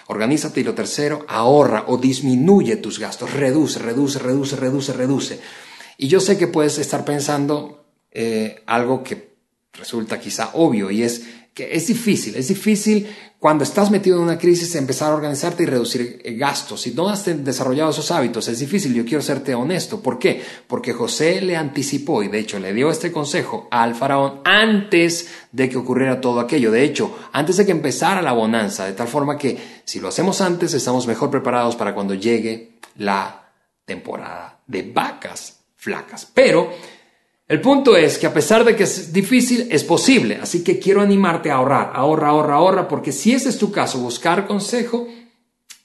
organízate 0.06 0.60
y 0.60 0.64
lo 0.64 0.74
tercero 0.74 1.24
ahorra 1.28 1.84
o 1.86 1.96
disminuye 1.96 2.76
tus 2.76 2.98
gastos. 2.98 3.32
Reduce, 3.32 3.78
reduce, 3.78 4.18
reduce, 4.18 4.56
reduce, 4.56 4.92
reduce. 4.92 5.40
Y 5.96 6.08
yo 6.08 6.18
sé 6.18 6.36
que 6.36 6.48
puedes 6.48 6.78
estar 6.78 7.04
pensando, 7.04 7.79
eh, 8.10 8.62
algo 8.66 9.02
que 9.02 9.30
resulta 9.72 10.18
quizá 10.18 10.50
obvio 10.54 10.90
y 10.90 11.02
es 11.02 11.24
que 11.54 11.74
es 11.74 11.88
difícil, 11.88 12.36
es 12.36 12.48
difícil 12.48 13.08
cuando 13.40 13.64
estás 13.64 13.90
metido 13.90 14.18
en 14.18 14.24
una 14.24 14.38
crisis 14.38 14.74
empezar 14.76 15.10
a 15.10 15.14
organizarte 15.14 15.62
y 15.62 15.66
reducir 15.66 16.20
eh, 16.22 16.34
gastos. 16.34 16.82
Si 16.82 16.92
no 16.92 17.08
has 17.08 17.24
desarrollado 17.24 17.90
esos 17.90 18.10
hábitos, 18.10 18.46
es 18.48 18.58
difícil. 18.58 18.92
Yo 18.92 19.06
quiero 19.06 19.22
serte 19.22 19.54
honesto. 19.54 20.00
¿Por 20.02 20.18
qué? 20.18 20.42
Porque 20.66 20.92
José 20.92 21.40
le 21.40 21.56
anticipó 21.56 22.22
y 22.22 22.28
de 22.28 22.38
hecho 22.38 22.58
le 22.58 22.74
dio 22.74 22.90
este 22.90 23.10
consejo 23.10 23.66
al 23.70 23.94
faraón 23.94 24.42
antes 24.44 25.28
de 25.52 25.70
que 25.70 25.78
ocurriera 25.78 26.20
todo 26.20 26.38
aquello. 26.38 26.70
De 26.70 26.84
hecho, 26.84 27.16
antes 27.32 27.56
de 27.56 27.64
que 27.64 27.72
empezara 27.72 28.20
la 28.20 28.32
bonanza, 28.32 28.84
de 28.84 28.92
tal 28.92 29.08
forma 29.08 29.38
que 29.38 29.56
si 29.84 30.00
lo 30.00 30.08
hacemos 30.08 30.42
antes, 30.42 30.74
estamos 30.74 31.06
mejor 31.06 31.30
preparados 31.30 31.76
para 31.76 31.94
cuando 31.94 32.12
llegue 32.12 32.78
la 32.96 33.50
temporada 33.86 34.60
de 34.66 34.82
vacas 34.82 35.60
flacas. 35.76 36.30
Pero 36.34 36.70
el 37.50 37.60
punto 37.60 37.96
es 37.96 38.16
que 38.16 38.28
a 38.28 38.32
pesar 38.32 38.64
de 38.64 38.76
que 38.76 38.84
es 38.84 39.12
difícil, 39.12 39.66
es 39.72 39.82
posible. 39.82 40.38
Así 40.40 40.62
que 40.62 40.78
quiero 40.78 41.00
animarte 41.00 41.50
a 41.50 41.56
ahorrar, 41.56 41.90
ahorra, 41.92 42.28
ahorra, 42.28 42.54
ahorra, 42.54 42.86
porque 42.86 43.10
si 43.10 43.34
ese 43.34 43.48
es 43.48 43.58
tu 43.58 43.72
caso, 43.72 43.98
buscar 43.98 44.46
consejo 44.46 45.08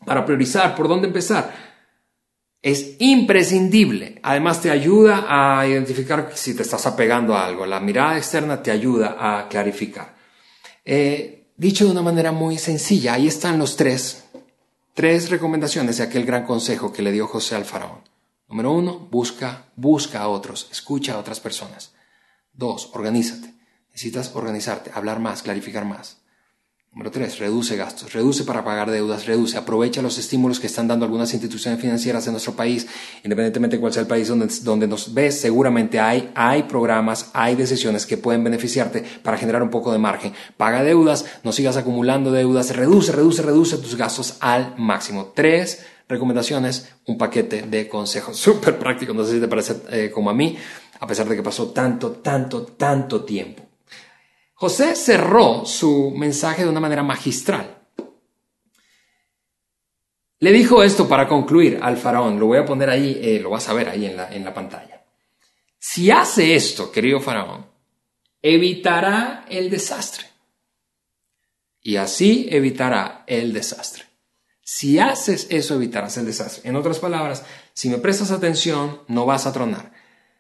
para 0.06 0.24
priorizar 0.24 0.76
por 0.76 0.88
dónde 0.88 1.08
empezar 1.08 1.52
es 2.62 2.98
imprescindible. 3.00 4.20
Además 4.22 4.62
te 4.62 4.70
ayuda 4.70 5.26
a 5.28 5.68
identificar 5.68 6.32
si 6.36 6.56
te 6.56 6.62
estás 6.62 6.86
apegando 6.86 7.36
a 7.36 7.48
algo. 7.48 7.66
La 7.66 7.80
mirada 7.80 8.16
externa 8.16 8.62
te 8.62 8.70
ayuda 8.70 9.18
a 9.18 9.48
clarificar. 9.48 10.14
Eh, 10.86 11.48
dicho 11.58 11.86
de 11.86 11.92
una 11.92 12.04
manera 12.04 12.32
muy 12.32 12.60
sencilla, 12.60 13.16
ahí 13.16 13.26
están 13.26 13.58
los 13.58 13.76
tres, 13.76 14.26
tres 14.94 15.32
recomendaciones 15.32 15.98
de 15.98 16.04
aquel 16.04 16.28
gran 16.28 16.46
consejo 16.46 16.94
que 16.94 17.02
le 17.02 17.12
dio 17.12 17.26
José 17.26 17.56
al 17.56 17.66
faraón. 17.66 18.15
Número 18.48 18.72
uno, 18.72 19.00
busca, 19.12 19.72
busca 19.76 20.22
a 20.22 20.28
otros, 20.28 20.68
escucha 20.72 21.14
a 21.14 21.20
otras 21.20 21.40
personas. 21.40 21.94
Dos, 22.54 22.92
organízate. 22.94 23.54
Necesitas 23.92 24.32
organizarte, 24.36 24.92
hablar 24.94 25.20
más, 25.20 25.42
clarificar 25.42 25.86
más. 25.86 26.18
Número 26.96 27.12
tres, 27.12 27.40
reduce 27.40 27.76
gastos, 27.76 28.14
reduce 28.14 28.46
para 28.46 28.64
pagar 28.64 28.90
deudas, 28.90 29.26
reduce, 29.26 29.58
aprovecha 29.58 30.02
los 30.02 30.18
estímulos 30.18 30.62
que 30.62 30.68
están 30.68 30.88
dando 30.88 31.04
algunas 31.04 31.34
instituciones 31.34 31.82
financieras 31.82 32.26
en 32.26 32.32
nuestro 32.32 32.54
país, 32.54 32.88
independientemente 33.22 33.76
de 33.76 33.82
cuál 33.82 33.92
sea 33.92 34.04
el 34.04 34.08
país 34.08 34.30
donde, 34.30 34.48
donde 34.64 34.88
nos 34.88 35.14
ves, 35.14 35.42
seguramente 35.42 36.00
hay, 36.00 36.32
hay 36.36 36.64
programas, 36.64 37.32
hay 37.34 37.56
decisiones 37.56 38.06
que 38.06 38.16
pueden 38.16 38.46
beneficiarte 38.46 39.04
para 39.24 39.38
generar 39.38 39.62
un 39.62 39.72
poco 39.72 39.92
de 39.92 39.98
margen. 39.98 40.34
Paga 40.56 40.84
deudas, 40.84 41.26
no 41.44 41.52
sigas 41.52 41.76
acumulando 41.76 42.32
deudas, 42.32 42.74
reduce, 42.74 43.12
reduce, 43.12 43.42
reduce 43.42 43.78
tus 43.78 43.98
gastos 43.98 44.38
al 44.40 44.74
máximo. 44.78 45.34
Tres, 45.36 45.86
recomendaciones, 46.08 46.94
un 47.08 47.18
paquete 47.18 47.64
de 47.64 47.88
consejos 47.88 48.38
súper 48.38 48.78
práctico, 48.78 49.14
no 49.14 49.24
sé 49.24 49.34
si 49.34 49.40
te 49.40 49.48
parece 49.48 49.82
eh, 49.90 50.12
como 50.12 50.30
a 50.30 50.34
mí, 50.34 50.58
a 51.00 51.08
pesar 51.08 51.28
de 51.28 51.36
que 51.36 51.44
pasó 51.44 51.72
tanto, 51.72 52.12
tanto, 52.12 52.64
tanto 52.64 53.24
tiempo. 53.24 53.64
José 54.54 54.96
cerró 54.96 55.66
su 55.66 56.12
mensaje 56.12 56.64
de 56.64 56.70
una 56.70 56.80
manera 56.80 57.04
magistral. 57.04 57.78
Le 60.40 60.52
dijo 60.52 60.84
esto 60.84 61.08
para 61.08 61.28
concluir 61.28 61.80
al 61.82 61.98
faraón, 61.98 62.40
lo 62.40 62.48
voy 62.48 62.60
a 62.60 62.66
poner 62.66 62.90
ahí, 62.90 63.20
eh, 63.22 63.40
lo 63.40 63.50
vas 63.50 63.68
a 63.68 63.74
ver 63.74 63.90
ahí 63.90 64.06
en 64.06 64.16
la, 64.16 64.34
en 64.34 64.46
la 64.46 64.54
pantalla. 64.54 65.04
Si 65.78 66.10
hace 66.12 66.56
esto, 66.56 66.92
querido 66.92 67.20
faraón, 67.20 67.66
evitará 68.42 69.46
el 69.50 69.70
desastre. 69.70 70.26
Y 71.82 71.98
así 71.98 72.48
evitará 72.50 73.24
el 73.28 73.54
desastre. 73.54 74.05
Si 74.68 74.98
haces 74.98 75.46
eso, 75.52 75.76
evitarás 75.76 76.18
el 76.18 76.26
desastre. 76.26 76.68
En 76.68 76.76
otras 76.76 76.98
palabras, 76.98 77.44
si 77.74 77.88
me 77.88 78.00
prestas 78.00 78.32
atención, 78.32 79.00
no 79.08 79.28
vas 79.28 79.46
a 79.46 79.54
tronar. 79.54 79.94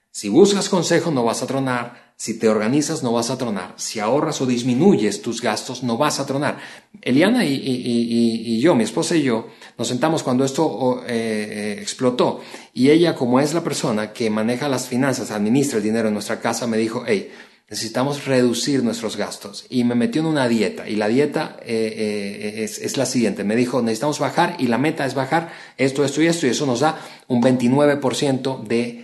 Si 0.09 0.29
buscas 0.29 0.67
consejo, 0.67 1.11
no 1.11 1.23
vas 1.23 1.43
a 1.43 1.45
tronar. 1.45 2.15
Si 2.17 2.39
te 2.39 2.49
organizas, 2.49 3.03
no 3.03 3.11
vas 3.11 3.29
a 3.29 3.37
tronar. 3.37 3.75
Si 3.77 3.99
ahorras 3.99 4.41
o 4.41 4.47
disminuyes 4.47 5.21
tus 5.21 5.43
gastos, 5.43 5.83
no 5.83 5.97
vas 5.97 6.19
a 6.19 6.25
tronar. 6.25 6.57
Eliana 7.03 7.45
y, 7.45 8.59
yo, 8.59 8.73
mi 8.73 8.83
esposa 8.83 9.15
y 9.15 9.21
yo, 9.21 9.47
nos 9.77 9.89
sentamos 9.89 10.23
cuando 10.23 10.43
esto 10.43 11.03
eh, 11.05 11.75
eh, 11.77 11.81
explotó. 11.81 12.41
Y 12.73 12.89
ella, 12.89 13.13
como 13.13 13.39
es 13.39 13.53
la 13.53 13.63
persona 13.63 14.11
que 14.11 14.31
maneja 14.31 14.67
las 14.69 14.87
finanzas, 14.87 15.29
administra 15.29 15.77
el 15.77 15.83
dinero 15.83 16.07
en 16.07 16.15
nuestra 16.15 16.39
casa, 16.39 16.65
me 16.65 16.77
dijo, 16.77 17.03
hey, 17.05 17.31
necesitamos 17.69 18.25
reducir 18.25 18.83
nuestros 18.83 19.17
gastos. 19.17 19.65
Y 19.69 19.83
me 19.83 19.95
metió 19.95 20.21
en 20.21 20.27
una 20.27 20.47
dieta. 20.47 20.87
Y 20.87 20.95
la 20.95 21.07
dieta 21.07 21.57
eh, 21.61 21.93
eh, 21.97 22.63
es, 22.63 22.97
la 22.97 23.05
siguiente. 23.05 23.43
Me 23.43 23.55
dijo, 23.55 23.81
necesitamos 23.81 24.19
bajar 24.19 24.55
y 24.59 24.67
la 24.67 24.77
meta 24.77 25.05
es 25.05 25.15
bajar 25.15 25.51
esto, 25.77 26.03
esto 26.03 26.21
y 26.21 26.27
esto. 26.27 26.47
Y 26.47 26.51
eso 26.51 26.65
nos 26.65 26.81
da 26.81 26.99
un 27.27 27.41
29% 27.41 28.63
de 28.63 29.01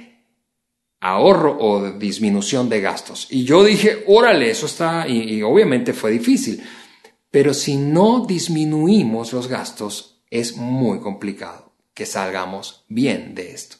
ahorro 0.99 1.57
o 1.59 1.91
disminución 1.91 2.69
de 2.69 2.81
gastos. 2.81 3.27
Y 3.31 3.43
yo 3.43 3.63
dije, 3.63 4.03
órale, 4.07 4.51
eso 4.51 4.67
está, 4.67 5.07
y 5.07 5.41
obviamente 5.41 5.93
fue 5.93 6.11
difícil. 6.11 6.61
Pero 7.31 7.53
si 7.53 7.77
no 7.77 8.25
disminuimos 8.27 9.33
los 9.33 9.47
gastos, 9.47 10.21
es 10.29 10.57
muy 10.57 10.99
complicado 10.99 11.73
que 11.93 12.05
salgamos 12.05 12.85
bien 12.87 13.33
de 13.33 13.51
esto. 13.51 13.77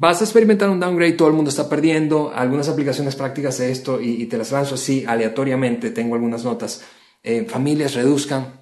Vas 0.00 0.20
a 0.20 0.24
experimentar 0.24 0.70
un 0.70 0.78
downgrade, 0.78 1.14
todo 1.14 1.26
el 1.26 1.34
mundo 1.34 1.48
está 1.48 1.68
perdiendo, 1.68 2.30
algunas 2.32 2.68
aplicaciones 2.68 3.16
prácticas 3.16 3.58
de 3.58 3.72
esto 3.72 4.00
y, 4.00 4.26
te 4.26 4.38
las 4.38 4.52
lanzo 4.52 4.76
así 4.76 5.04
aleatoriamente, 5.04 5.90
tengo 5.90 6.14
algunas 6.14 6.44
notas. 6.44 6.82
Eh, 7.24 7.44
familias 7.48 7.94
reduzcan 7.94 8.60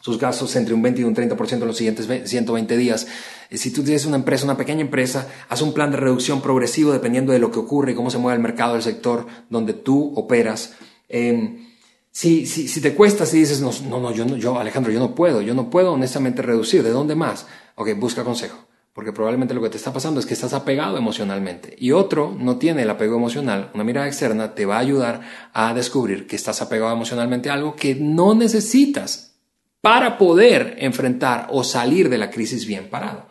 sus 0.00 0.18
gastos 0.18 0.56
entre 0.56 0.74
un 0.74 0.82
20 0.82 1.02
y 1.02 1.04
un 1.04 1.14
30% 1.14 1.52
en 1.52 1.66
los 1.68 1.76
siguientes 1.76 2.28
120 2.28 2.76
días. 2.76 3.06
Eh, 3.48 3.58
si 3.58 3.70
tú 3.70 3.84
tienes 3.84 4.06
una 4.06 4.16
empresa, 4.16 4.44
una 4.44 4.56
pequeña 4.56 4.80
empresa, 4.80 5.28
haz 5.48 5.62
un 5.62 5.72
plan 5.72 5.92
de 5.92 5.98
reducción 5.98 6.42
progresivo 6.42 6.90
dependiendo 6.90 7.32
de 7.32 7.38
lo 7.38 7.52
que 7.52 7.60
ocurre 7.60 7.92
y 7.92 7.94
cómo 7.94 8.10
se 8.10 8.18
mueve 8.18 8.34
el 8.34 8.42
mercado 8.42 8.72
del 8.72 8.82
sector 8.82 9.24
donde 9.50 9.74
tú 9.74 10.12
operas. 10.16 10.74
Em, 11.08 11.64
si, 12.10 12.44
si, 12.44 12.66
si, 12.66 12.80
te 12.80 12.96
cuesta, 12.96 13.24
si 13.24 13.38
dices, 13.38 13.60
no, 13.60 13.70
no, 13.88 14.00
no, 14.00 14.10
yo, 14.10 14.24
no, 14.24 14.36
yo, 14.36 14.58
Alejandro, 14.58 14.90
yo 14.90 14.98
no 14.98 15.14
puedo, 15.14 15.42
yo 15.42 15.54
no 15.54 15.70
puedo 15.70 15.92
honestamente 15.92 16.42
reducir, 16.42 16.82
¿de 16.82 16.90
dónde 16.90 17.14
más? 17.14 17.46
Ok, 17.76 17.90
busca 17.96 18.24
consejo 18.24 18.71
porque 18.92 19.12
probablemente 19.12 19.54
lo 19.54 19.62
que 19.62 19.70
te 19.70 19.78
está 19.78 19.92
pasando 19.92 20.20
es 20.20 20.26
que 20.26 20.34
estás 20.34 20.52
apegado 20.52 20.98
emocionalmente 20.98 21.74
y 21.78 21.92
otro 21.92 22.34
no 22.38 22.58
tiene 22.58 22.82
el 22.82 22.90
apego 22.90 23.16
emocional, 23.16 23.70
una 23.74 23.84
mirada 23.84 24.06
externa 24.06 24.54
te 24.54 24.66
va 24.66 24.76
a 24.76 24.80
ayudar 24.80 25.20
a 25.52 25.72
descubrir 25.72 26.26
que 26.26 26.36
estás 26.36 26.60
apegado 26.60 26.92
emocionalmente 26.92 27.48
a 27.48 27.54
algo 27.54 27.74
que 27.74 27.94
no 27.94 28.34
necesitas 28.34 29.36
para 29.80 30.18
poder 30.18 30.76
enfrentar 30.78 31.48
o 31.50 31.64
salir 31.64 32.08
de 32.08 32.18
la 32.18 32.30
crisis 32.30 32.66
bien 32.66 32.88
parado. 32.88 33.26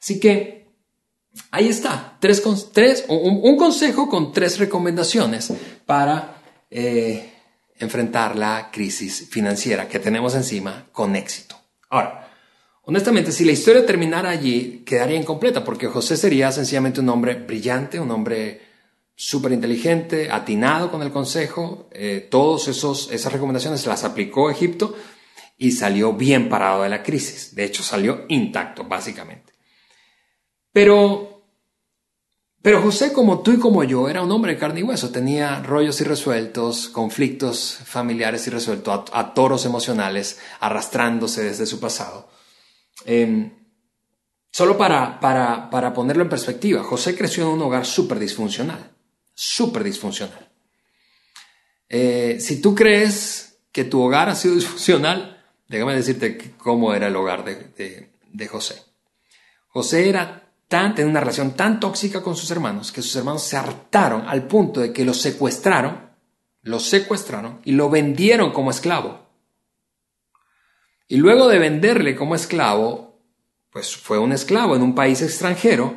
Así 0.00 0.20
que 0.20 0.68
ahí 1.50 1.68
está, 1.68 2.16
tres, 2.20 2.42
tres, 2.72 3.04
un, 3.08 3.56
consejo 3.56 4.08
con 4.08 4.32
tres 4.32 4.58
recomendaciones 4.58 5.52
para 5.84 6.40
eh, 6.70 7.32
enfrentar 7.78 8.36
la 8.36 8.70
crisis 8.70 9.28
financiera 9.28 9.88
que 9.88 9.98
tenemos 9.98 10.34
encima 10.34 10.86
con 10.92 11.16
éxito. 11.16 11.56
Ahora, 11.90 12.25
Honestamente, 12.88 13.32
si 13.32 13.44
la 13.44 13.50
historia 13.50 13.84
terminara 13.84 14.30
allí, 14.30 14.84
quedaría 14.86 15.18
incompleta, 15.18 15.64
porque 15.64 15.88
José 15.88 16.16
sería 16.16 16.52
sencillamente 16.52 17.00
un 17.00 17.08
hombre 17.08 17.34
brillante, 17.34 17.98
un 17.98 18.12
hombre 18.12 18.60
súper 19.16 19.50
inteligente, 19.50 20.30
atinado 20.30 20.92
con 20.92 21.02
el 21.02 21.10
consejo, 21.10 21.88
eh, 21.90 22.28
todas 22.30 22.68
esas 22.68 23.32
recomendaciones 23.32 23.84
las 23.86 24.04
aplicó 24.04 24.48
a 24.48 24.52
Egipto 24.52 24.94
y 25.58 25.72
salió 25.72 26.12
bien 26.12 26.48
parado 26.48 26.84
de 26.84 26.88
la 26.88 27.02
crisis. 27.02 27.56
De 27.56 27.64
hecho, 27.64 27.82
salió 27.82 28.24
intacto, 28.28 28.84
básicamente. 28.84 29.52
Pero, 30.72 31.42
pero 32.62 32.80
José, 32.82 33.12
como 33.12 33.40
tú 33.40 33.50
y 33.50 33.58
como 33.58 33.82
yo, 33.82 34.08
era 34.08 34.22
un 34.22 34.30
hombre 34.30 34.52
de 34.52 34.60
carne 34.60 34.78
y 34.78 34.84
hueso, 34.84 35.10
tenía 35.10 35.60
rollos 35.60 36.00
irresueltos, 36.00 36.88
conflictos 36.90 37.80
familiares 37.84 38.46
irresueltos, 38.46 39.10
a 39.12 39.34
toros 39.34 39.66
emocionales 39.66 40.38
arrastrándose 40.60 41.42
desde 41.42 41.66
su 41.66 41.80
pasado. 41.80 42.35
Em, 43.04 43.50
solo 44.50 44.78
para, 44.78 45.20
para, 45.20 45.92
ponerlo 45.92 46.22
en 46.22 46.28
perspectiva, 46.28 46.82
José 46.82 47.16
creció 47.16 47.44
en 47.44 47.50
un 47.50 47.62
hogar 47.62 47.84
súper 47.84 48.18
disfuncional, 48.18 48.90
súper 49.34 49.84
disfuncional. 49.84 50.48
Eh, 51.88 52.38
si 52.40 52.60
tú 52.60 52.74
crees 52.74 53.58
que 53.70 53.84
tu 53.84 54.00
hogar 54.00 54.28
ha 54.28 54.34
sido 54.34 54.54
disfuncional, 54.56 55.44
déjame 55.68 55.94
decirte 55.94 56.54
cómo 56.56 56.94
era 56.94 57.08
el 57.08 57.16
hogar 57.16 57.44
de, 57.44 58.10
de, 58.32 58.48
José. 58.48 58.82
José 59.68 60.08
era 60.08 60.50
tan, 60.68 60.94
tenía 60.94 61.10
una 61.10 61.20
relación 61.20 61.52
tan 61.52 61.78
tóxica 61.78 62.22
con 62.22 62.36
sus 62.36 62.50
hermanos 62.50 62.90
que 62.92 63.02
sus 63.02 63.14
hermanos 63.16 63.42
se 63.42 63.56
hartaron 63.56 64.26
al 64.26 64.46
punto 64.46 64.80
de 64.80 64.92
que 64.92 65.04
lo 65.04 65.14
secuestraron, 65.14 66.10
lo 66.62 66.80
secuestraron 66.80 67.60
y 67.64 67.72
lo 67.72 67.90
vendieron 67.90 68.52
como 68.52 68.70
esclavo. 68.70 69.25
Y 71.08 71.16
luego 71.16 71.48
de 71.48 71.58
venderle 71.58 72.16
como 72.16 72.34
esclavo, 72.34 73.20
pues 73.70 73.96
fue 73.96 74.18
un 74.18 74.32
esclavo 74.32 74.74
en 74.74 74.82
un 74.82 74.94
país 74.94 75.22
extranjero, 75.22 75.94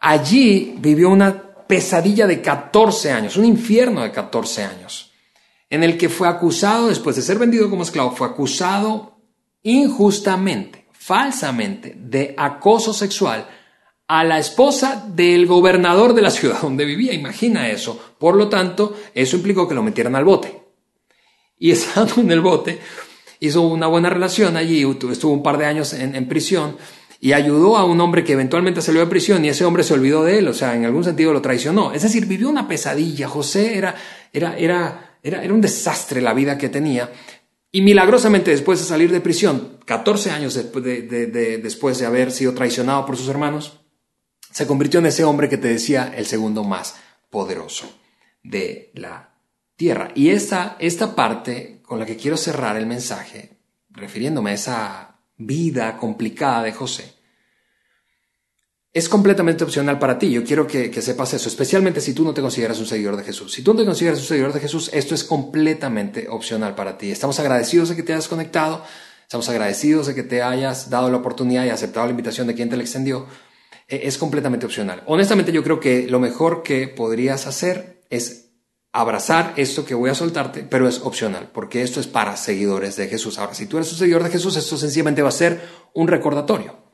allí 0.00 0.76
vivió 0.78 1.10
una 1.10 1.66
pesadilla 1.66 2.26
de 2.26 2.40
14 2.40 3.12
años, 3.12 3.36
un 3.36 3.44
infierno 3.44 4.02
de 4.02 4.12
14 4.12 4.64
años, 4.64 5.12
en 5.68 5.82
el 5.82 5.98
que 5.98 6.08
fue 6.08 6.28
acusado, 6.28 6.88
después 6.88 7.16
de 7.16 7.22
ser 7.22 7.38
vendido 7.38 7.68
como 7.68 7.82
esclavo, 7.82 8.12
fue 8.12 8.28
acusado 8.28 9.18
injustamente, 9.62 10.86
falsamente, 10.92 11.94
de 11.96 12.34
acoso 12.38 12.92
sexual 12.92 13.48
a 14.08 14.22
la 14.22 14.38
esposa 14.38 15.04
del 15.08 15.46
gobernador 15.46 16.14
de 16.14 16.22
la 16.22 16.30
ciudad 16.30 16.60
donde 16.62 16.84
vivía. 16.84 17.12
Imagina 17.12 17.68
eso. 17.68 18.14
Por 18.18 18.36
lo 18.36 18.48
tanto, 18.48 18.96
eso 19.14 19.36
implicó 19.36 19.66
que 19.66 19.74
lo 19.74 19.82
metieran 19.82 20.14
al 20.14 20.24
bote. 20.24 20.62
Y 21.58 21.70
estando 21.72 22.20
en 22.20 22.30
el 22.30 22.40
bote, 22.40 22.78
hizo 23.40 23.62
una 23.62 23.86
buena 23.86 24.10
relación 24.10 24.56
allí, 24.56 24.84
estuvo 25.10 25.32
un 25.32 25.42
par 25.42 25.58
de 25.58 25.66
años 25.66 25.92
en, 25.92 26.28
prisión 26.28 26.76
y 27.20 27.32
ayudó 27.32 27.76
a 27.76 27.84
un 27.84 28.00
hombre 28.00 28.24
que 28.24 28.32
eventualmente 28.32 28.82
salió 28.82 29.00
de 29.00 29.06
prisión 29.06 29.44
y 29.44 29.48
ese 29.48 29.64
hombre 29.64 29.82
se 29.82 29.94
olvidó 29.94 30.24
de 30.24 30.38
él, 30.38 30.48
o 30.48 30.54
sea, 30.54 30.74
en 30.74 30.84
algún 30.84 31.04
sentido 31.04 31.32
lo 31.32 31.42
traicionó. 31.42 31.92
Es 31.92 32.02
decir, 32.02 32.26
vivió 32.26 32.48
una 32.48 32.68
pesadilla. 32.68 33.28
José 33.28 33.78
era, 33.78 33.94
era, 34.32 34.56
era, 34.56 35.18
era, 35.22 35.42
era 35.42 35.54
un 35.54 35.60
desastre 35.60 36.20
la 36.20 36.34
vida 36.34 36.58
que 36.58 36.68
tenía. 36.68 37.10
Y 37.76 37.82
milagrosamente 37.82 38.50
después 38.50 38.78
de 38.78 38.86
salir 38.86 39.10
de 39.12 39.20
prisión, 39.20 39.78
14 39.84 40.30
años 40.30 40.54
después 40.54 40.82
de, 40.82 41.02
después 41.62 41.98
de 41.98 42.06
haber 42.06 42.32
sido 42.32 42.54
traicionado 42.54 43.04
por 43.04 43.16
sus 43.16 43.28
hermanos, 43.28 43.80
se 44.50 44.66
convirtió 44.66 45.00
en 45.00 45.06
ese 45.06 45.24
hombre 45.24 45.50
que 45.50 45.58
te 45.58 45.68
decía 45.68 46.12
el 46.16 46.24
segundo 46.24 46.64
más 46.64 46.96
poderoso 47.28 47.86
de 48.42 48.92
la 48.94 49.34
tierra. 49.76 50.10
Y 50.14 50.30
esta, 50.30 50.76
esta 50.78 51.14
parte 51.14 51.75
con 51.86 52.00
la 52.00 52.04
que 52.04 52.16
quiero 52.16 52.36
cerrar 52.36 52.76
el 52.76 52.86
mensaje, 52.86 53.56
refiriéndome 53.88 54.50
a 54.50 54.54
esa 54.54 55.20
vida 55.38 55.96
complicada 55.96 56.64
de 56.64 56.72
José, 56.72 57.14
es 58.92 59.08
completamente 59.08 59.62
opcional 59.62 59.98
para 59.98 60.18
ti. 60.18 60.30
Yo 60.30 60.42
quiero 60.42 60.66
que, 60.66 60.90
sepas 61.00 61.34
eso, 61.34 61.48
especialmente 61.48 62.00
si 62.00 62.12
tú 62.12 62.24
no 62.24 62.34
te 62.34 62.40
consideras 62.40 62.78
un 62.78 62.86
seguidor 62.86 63.16
de 63.16 63.24
Jesús. 63.24 63.52
Si 63.52 63.62
tú 63.62 63.72
no 63.72 63.80
te 63.80 63.86
consideras 63.86 64.18
un 64.18 64.24
seguidor 64.24 64.52
de 64.52 64.60
Jesús, 64.60 64.90
esto 64.92 65.14
es 65.14 65.22
completamente 65.22 66.28
opcional 66.28 66.74
para 66.74 66.98
ti. 66.98 67.10
Estamos 67.10 67.38
agradecidos 67.38 67.90
de 67.90 67.96
que 67.96 68.02
te 68.02 68.14
hayas 68.14 68.26
conectado, 68.26 68.82
estamos 69.22 69.48
agradecidos 69.48 70.06
de 70.06 70.14
que 70.14 70.22
te 70.22 70.42
hayas 70.42 70.88
dado 70.88 71.10
la 71.10 71.18
oportunidad 71.18 71.66
y 71.66 71.68
aceptado 71.68 72.06
la 72.06 72.12
invitación 72.12 72.46
de 72.46 72.54
quien 72.54 72.70
te 72.70 72.76
la 72.76 72.82
extendió. 72.82 73.26
E, 73.86 74.08
es 74.08 74.18
completamente 74.18 74.64
opcional. 74.66 75.02
Honestamente, 75.06 75.52
yo 75.52 75.62
creo 75.62 75.78
que 75.78 76.08
lo 76.08 76.18
mejor 76.18 76.62
que 76.62 76.88
podrías 76.88 77.46
hacer 77.46 78.02
es 78.08 78.45
abrazar 79.00 79.54
esto 79.56 79.84
que 79.84 79.94
voy 79.94 80.10
a 80.10 80.14
soltarte, 80.14 80.62
pero 80.62 80.88
es 80.88 81.00
opcional, 81.00 81.50
porque 81.52 81.82
esto 81.82 82.00
es 82.00 82.06
para 82.06 82.36
seguidores 82.36 82.96
de 82.96 83.08
Jesús. 83.08 83.38
Ahora, 83.38 83.54
si 83.54 83.66
tú 83.66 83.76
eres 83.76 83.92
un 83.92 83.98
seguidor 83.98 84.22
de 84.22 84.30
Jesús, 84.30 84.56
esto 84.56 84.76
sencillamente 84.76 85.22
va 85.22 85.28
a 85.28 85.32
ser 85.32 85.60
un 85.94 86.08
recordatorio. 86.08 86.86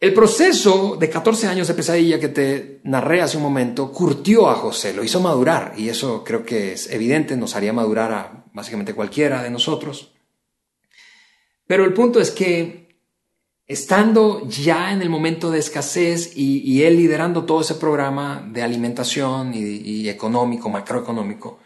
El 0.00 0.12
proceso 0.12 0.96
de 0.98 1.08
14 1.08 1.46
años 1.46 1.68
de 1.68 1.74
pesadilla 1.74 2.18
que 2.18 2.28
te 2.28 2.80
narré 2.82 3.22
hace 3.22 3.36
un 3.36 3.44
momento 3.44 3.92
curtió 3.92 4.50
a 4.50 4.56
José, 4.56 4.92
lo 4.92 5.04
hizo 5.04 5.20
madurar, 5.20 5.74
y 5.76 5.88
eso 5.88 6.24
creo 6.24 6.44
que 6.44 6.72
es 6.72 6.90
evidente, 6.90 7.36
nos 7.36 7.54
haría 7.54 7.72
madurar 7.72 8.12
a 8.12 8.44
básicamente 8.52 8.94
cualquiera 8.94 9.44
de 9.44 9.50
nosotros. 9.50 10.12
Pero 11.68 11.84
el 11.84 11.94
punto 11.94 12.20
es 12.20 12.32
que 12.32 12.81
estando 13.66 14.46
ya 14.48 14.92
en 14.92 15.02
el 15.02 15.08
momento 15.08 15.50
de 15.50 15.58
escasez 15.58 16.36
y, 16.36 16.82
él 16.82 16.96
liderando 16.96 17.44
todo 17.44 17.60
ese 17.60 17.74
programa 17.74 18.46
de 18.50 18.62
alimentación 18.62 19.52
y, 19.54 20.08
económico, 20.08 20.68
macroeconómico, 20.68 21.58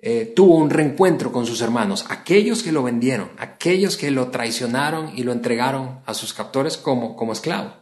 eh, 0.00 0.32
tuvo 0.34 0.56
un 0.56 0.70
reencuentro 0.70 1.32
con 1.32 1.44
sus 1.44 1.60
hermanos, 1.60 2.06
aquellos 2.08 2.62
que 2.62 2.70
lo 2.70 2.84
vendieron, 2.84 3.30
aquellos 3.36 3.96
que 3.96 4.12
lo 4.12 4.28
traicionaron 4.28 5.12
y 5.16 5.24
lo 5.24 5.32
entregaron 5.32 6.00
a 6.06 6.14
sus 6.14 6.32
captores 6.32 6.76
como, 6.76 7.16
como 7.16 7.32
esclavo. 7.32 7.74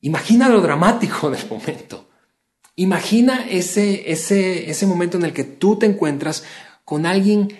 Imagina 0.00 0.48
lo 0.48 0.60
dramático 0.60 1.30
del 1.30 1.46
momento. 1.48 2.08
Imagina 2.76 3.44
ese, 3.48 4.10
ese, 4.10 4.70
ese 4.70 4.86
momento 4.86 5.18
en 5.18 5.24
el 5.24 5.32
que 5.32 5.44
tú 5.44 5.78
te 5.78 5.86
encuentras 5.86 6.44
con 6.84 7.04
alguien 7.04 7.58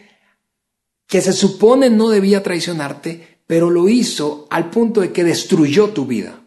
que 1.09 1.21
se 1.21 1.33
supone 1.33 1.91
no 1.91 2.09
debía 2.09 2.43
traicionarte, 2.43 3.38
pero 3.49 3.71
lo 3.71 3.89
hizo 3.89 4.47
al 4.51 4.69
punto 4.69 5.01
de 5.01 5.11
que 5.11 5.25
destruyó 5.25 5.89
tu 5.89 6.05
vida. 6.05 6.39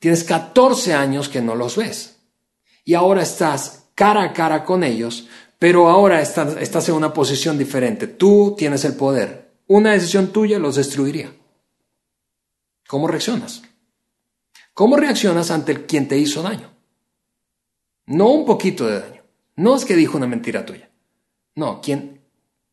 Tienes 0.00 0.24
14 0.24 0.92
años 0.92 1.28
que 1.28 1.40
no 1.40 1.54
los 1.54 1.76
ves 1.76 2.18
y 2.84 2.94
ahora 2.94 3.22
estás 3.22 3.86
cara 3.94 4.24
a 4.24 4.32
cara 4.32 4.64
con 4.64 4.82
ellos, 4.82 5.28
pero 5.56 5.88
ahora 5.88 6.20
estás, 6.20 6.88
en 6.88 6.94
una 6.96 7.14
posición 7.14 7.56
diferente. 7.56 8.08
Tú 8.08 8.56
tienes 8.58 8.84
el 8.84 8.96
poder. 8.96 9.52
Una 9.68 9.92
decisión 9.92 10.32
tuya 10.32 10.58
los 10.58 10.74
destruiría. 10.74 11.32
¿Cómo 12.88 13.06
reaccionas? 13.06 13.62
¿Cómo 14.74 14.96
reaccionas 14.96 15.52
ante 15.52 15.86
quien 15.86 16.08
te 16.08 16.18
hizo 16.18 16.42
daño? 16.42 16.72
No 18.06 18.30
un 18.30 18.44
poquito 18.44 18.84
de 18.84 18.98
daño. 18.98 19.22
No 19.54 19.76
es 19.76 19.84
que 19.84 19.94
dijo 19.94 20.16
una 20.16 20.26
mentira 20.26 20.66
tuya. 20.66 20.90
No, 21.54 21.80
quien 21.80 22.20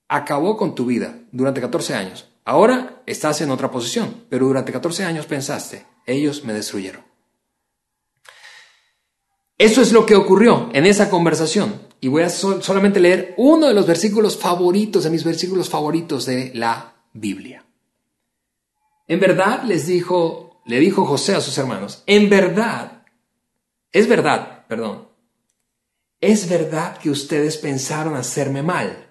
acabó 0.08 0.58
con 0.58 0.74
tu 0.74 0.88
vida 0.88 1.20
durante 1.32 1.62
14 1.62 1.94
años 1.94 2.32
Ahora 2.46 3.02
estás 3.08 3.42
en 3.42 3.50
otra 3.50 3.72
posición, 3.72 4.26
pero 4.30 4.46
durante 4.46 4.72
14 4.72 5.04
años 5.04 5.26
pensaste, 5.26 5.88
ellos 6.06 6.44
me 6.46 6.54
destruyeron. 6.54 7.04
Eso 9.58 9.82
es 9.82 9.92
lo 9.92 10.06
que 10.06 10.16
ocurrió 10.16 10.70
en 10.74 10.86
esa 10.86 11.10
conversación. 11.10 11.82
Y 12.00 12.08
voy 12.08 12.22
a 12.22 12.30
solamente 12.30 13.00
leer 13.00 13.34
uno 13.38 13.68
de 13.68 13.74
los 13.74 13.88
versículos 13.88 14.38
favoritos, 14.38 15.06
de 15.06 15.10
mis 15.10 15.24
versículos 15.24 15.70
favoritos 15.70 16.28
de 16.28 16.52
la 16.54 16.94
Biblia. 17.14 17.66
En 19.08 19.20
verdad 19.20 19.64
les 19.64 19.88
dijo, 19.88 20.62
le 20.66 20.80
dijo 20.80 21.06
José 21.06 21.34
a 21.34 21.42
sus 21.42 21.58
hermanos, 21.58 22.04
en 22.06 22.30
verdad, 22.30 23.06
es 23.92 24.08
verdad, 24.08 24.66
perdón, 24.68 25.08
es 26.22 26.48
verdad 26.48 26.98
que 26.98 27.10
ustedes 27.10 27.58
pensaron 27.58 28.16
hacerme 28.16 28.62
mal, 28.62 29.10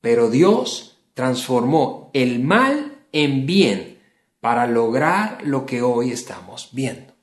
pero 0.00 0.30
Dios 0.30 0.91
transformó 1.14 2.10
el 2.14 2.40
mal 2.40 3.06
en 3.12 3.46
bien 3.46 4.00
para 4.40 4.66
lograr 4.66 5.46
lo 5.46 5.66
que 5.66 5.82
hoy 5.82 6.10
estamos 6.10 6.70
viendo. 6.72 7.14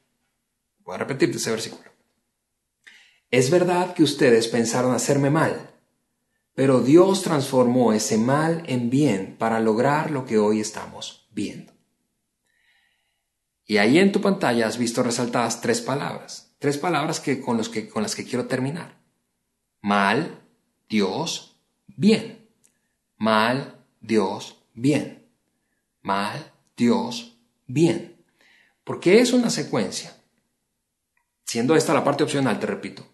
Voy 0.79 0.95
a 0.95 0.99
repetirte 0.99 1.37
ese 1.37 1.51
versículo. 1.51 1.89
Es 3.31 3.51
verdad 3.51 3.93
que 3.93 4.03
ustedes 4.03 4.47
pensaron 4.47 4.93
hacerme 4.93 5.29
mal, 5.29 5.71
pero 6.55 6.81
Dios 6.81 7.21
transformó 7.21 7.93
ese 7.93 8.17
mal 8.17 8.63
en 8.65 8.89
bien 8.89 9.35
para 9.37 9.59
lograr 9.59 10.11
lo 10.11 10.25
que 10.25 10.37
hoy 10.37 10.59
estamos 10.59 11.27
viendo. 11.31 11.73
Y 13.65 13.77
ahí 13.77 13.99
en 13.99 14.11
tu 14.11 14.19
pantalla 14.19 14.67
has 14.67 14.79
visto 14.79 15.03
resaltadas 15.03 15.61
tres 15.61 15.79
palabras. 15.79 16.55
Tres 16.57 16.77
palabras 16.77 17.19
que, 17.19 17.39
con, 17.39 17.55
los 17.55 17.69
que, 17.69 17.87
con 17.87 18.01
las 18.01 18.15
que 18.15 18.25
quiero 18.25 18.47
terminar. 18.47 18.99
Mal, 19.81 20.41
Dios, 20.89 21.61
bien. 21.85 22.49
Mal, 23.15 23.78
Dios, 23.99 24.57
bien. 24.73 25.27
Mal, 26.01 26.51
Dios, 26.75 27.37
bien. 27.67 28.17
Porque 28.83 29.19
es 29.19 29.33
una 29.33 29.49
secuencia. 29.49 30.15
Siendo 31.45 31.75
esta 31.75 31.93
la 31.93 32.03
parte 32.03 32.23
opcional, 32.23 32.59
te 32.59 32.67
repito. 32.67 33.05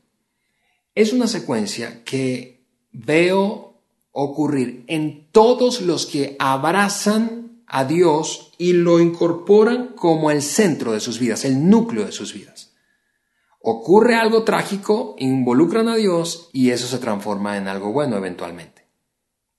Es 0.93 1.13
una 1.13 1.28
secuencia 1.28 2.04
que 2.04 2.65
veo 2.91 3.82
ocurrir 4.12 4.86
en 4.88 5.30
todos 5.32 5.82
los 5.82 6.06
que 6.06 6.36
abrazan 6.39 7.63
a 7.67 7.84
Dios 7.84 8.54
y 8.58 8.74
lo 8.74 9.00
incorporan 9.00 9.93
como 9.95 10.32
el 10.32 10.41
centro 10.41 10.93
de 10.93 11.00
sus 11.00 11.19
vidas, 11.19 11.43
el 11.43 11.69
núcleo 11.69 12.06
de 12.06 12.12
sus 12.12 12.34
vidas. 12.34 12.74
Ocurre 13.60 14.15
algo 14.15 14.43
trágico, 14.43 15.15
involucran 15.17 15.89
a 15.89 15.95
Dios 15.95 16.50
y 16.54 16.69
eso 16.69 16.88
se 16.88 17.00
transforma 17.00 17.58
en 17.58 17.67
algo 17.67 17.91
bueno 17.91 18.15
eventualmente. 18.15 18.74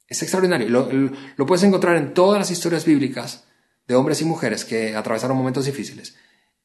Es 0.08 0.22
extraordinario. 0.22 0.68
Lo, 0.68 1.46
puedes 1.46 1.64
encontrar 1.64 1.96
en 1.96 2.14
todas 2.14 2.38
las 2.38 2.50
historias 2.50 2.84
bíblicas 2.84 3.44
de 3.86 3.94
hombres 3.94 4.20
y 4.20 4.24
mujeres 4.24 4.64
que 4.64 4.94
atravesaron 4.94 5.36
momentos 5.36 5.66
difíciles 5.66 6.16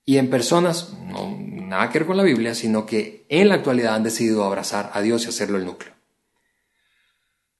y 0.05 0.17
en 0.17 0.29
personas, 0.29 0.93
no 0.93 1.37
nada 1.39 1.89
que 1.89 1.99
ver 1.99 2.07
con 2.07 2.17
la 2.17 2.23
Biblia, 2.23 2.55
sino 2.55 2.85
que 2.85 3.25
en 3.29 3.49
la 3.49 3.55
actualidad 3.55 3.95
han 3.95 4.03
decidido 4.03 4.43
abrazar 4.43 4.91
a 4.93 5.01
Dios 5.01 5.25
y 5.25 5.29
hacerlo 5.29 5.57
el 5.57 5.65
núcleo. 5.65 5.93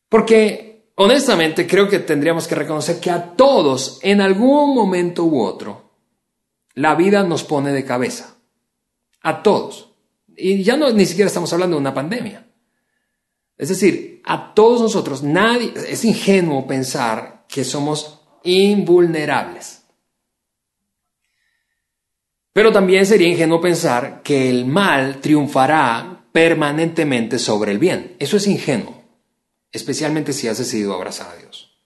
Porque 0.09 0.91
honestamente 0.95 1.67
creo 1.67 1.87
que 1.87 1.99
tendríamos 1.99 2.47
que 2.47 2.55
reconocer 2.55 2.99
que 2.99 3.11
a 3.11 3.33
todos, 3.33 3.99
en 4.01 4.21
algún 4.21 4.75
momento 4.75 5.23
u 5.23 5.41
otro, 5.41 5.91
la 6.73 6.95
vida 6.95 7.23
nos 7.23 7.43
pone 7.43 7.71
de 7.71 7.85
cabeza. 7.85 8.37
A 9.21 9.43
todos. 9.43 9.93
Y 10.35 10.63
ya 10.63 10.75
no 10.77 10.89
ni 10.91 11.05
siquiera 11.05 11.27
estamos 11.27 11.53
hablando 11.53 11.75
de 11.75 11.81
una 11.81 11.93
pandemia. 11.93 12.50
Es 13.61 13.69
decir, 13.69 14.23
a 14.25 14.55
todos 14.55 14.81
nosotros, 14.81 15.21
nadie, 15.21 15.71
es 15.87 16.03
ingenuo 16.03 16.65
pensar 16.65 17.45
que 17.47 17.63
somos 17.63 18.19
invulnerables. 18.41 19.83
Pero 22.53 22.71
también 22.71 23.05
sería 23.05 23.27
ingenuo 23.27 23.61
pensar 23.61 24.23
que 24.23 24.49
el 24.49 24.65
mal 24.65 25.21
triunfará 25.21 26.25
permanentemente 26.31 27.37
sobre 27.37 27.71
el 27.71 27.77
bien. 27.77 28.15
Eso 28.17 28.37
es 28.37 28.47
ingenuo, 28.47 29.03
especialmente 29.71 30.33
si 30.33 30.47
has 30.47 30.57
decidido 30.57 30.95
abrazar 30.95 31.29
a 31.29 31.37
Dios. 31.37 31.79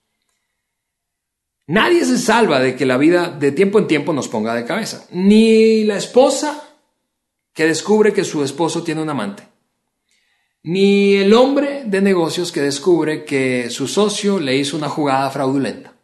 Nadie 1.66 2.06
se 2.06 2.16
salva 2.16 2.58
de 2.58 2.74
que 2.74 2.86
la 2.86 2.96
vida 2.96 3.28
de 3.28 3.52
tiempo 3.52 3.78
en 3.78 3.86
tiempo 3.86 4.14
nos 4.14 4.28
ponga 4.28 4.54
de 4.54 4.64
cabeza. 4.64 5.06
Ni 5.10 5.84
la 5.84 5.98
esposa 5.98 6.70
que 7.52 7.66
descubre 7.66 8.14
que 8.14 8.24
su 8.24 8.42
esposo 8.42 8.82
tiene 8.82 9.02
un 9.02 9.10
amante. 9.10 9.55
Ni 10.66 11.14
el 11.14 11.32
hombre 11.32 11.84
de 11.86 12.00
negocios 12.00 12.50
que 12.50 12.60
descubre 12.60 13.24
que 13.24 13.70
su 13.70 13.86
socio 13.86 14.40
le 14.40 14.56
hizo 14.56 14.76
una 14.76 14.88
jugada 14.88 15.30
fraudulenta. 15.30 15.94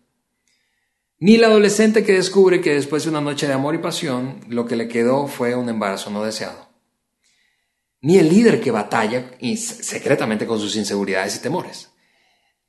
Ni 1.19 1.37
la 1.37 1.49
adolescente 1.49 2.05
que 2.05 2.13
descubre 2.13 2.61
que 2.61 2.75
después 2.75 3.03
de 3.03 3.11
una 3.11 3.21
noche 3.21 3.49
de 3.49 3.55
amor 3.55 3.75
y 3.75 3.79
pasión 3.79 4.39
lo 4.49 4.65
que 4.65 4.77
le 4.77 4.87
quedó 4.87 5.27
fue 5.27 5.57
un 5.57 5.69
embarazo 5.69 6.11
no 6.11 6.23
deseado. 6.23 6.69
Ni 8.03 8.19
el 8.19 8.29
líder 8.29 8.61
que 8.61 8.71
batalla 8.71 9.33
secretamente 9.57 10.47
con 10.47 10.61
sus 10.61 10.77
inseguridades 10.77 11.35
y 11.35 11.43
temores. 11.43 11.91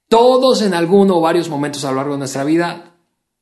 Todos 0.08 0.63
en 0.63 0.73
alguno 0.73 1.17
o 1.17 1.21
varios 1.21 1.47
momentos 1.47 1.86
a 1.86 1.91
lo 1.91 1.97
largo 1.97 2.13
de 2.13 2.19
nuestra 2.19 2.43
vida 2.43 2.95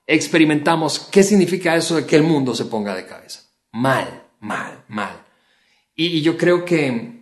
experimentamos 0.06 1.00
qué 1.10 1.24
significa 1.24 1.78
eso 1.78 1.96
de 1.96 2.06
que 2.06 2.18
el 2.18 2.24
mundo 2.24 2.54
se 2.54 2.66
ponga 2.66 2.94
de 2.96 3.06
cabeza. 3.06 3.44
Mal, 3.72 4.28
mal, 4.42 4.84
mal. 4.90 5.26
Y, 5.96 6.22
yo 6.22 6.38
creo 6.38 6.66
que, 6.66 7.21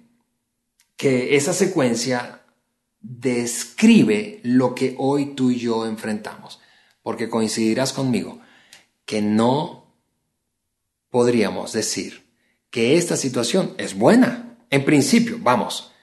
que 0.99 1.37
esa 1.37 1.53
secuencia 1.53 2.41
describe 2.99 4.41
lo 4.43 4.75
que 4.75 4.95
hoy 4.97 5.33
tú 5.33 5.49
y 5.49 5.57
yo 5.57 5.85
enfrentamos, 5.85 6.59
porque 7.01 7.29
coincidirás 7.29 7.93
conmigo 7.93 8.41
que 9.05 9.21
no 9.21 9.95
podríamos 11.09 11.71
decir 11.71 12.29
que 12.69 12.97
esta 12.97 13.15
situación 13.15 13.75
es 13.77 13.97
buena. 13.97 14.57
En 14.69 14.83
principio, 14.83 15.37
vamos, 15.39 15.93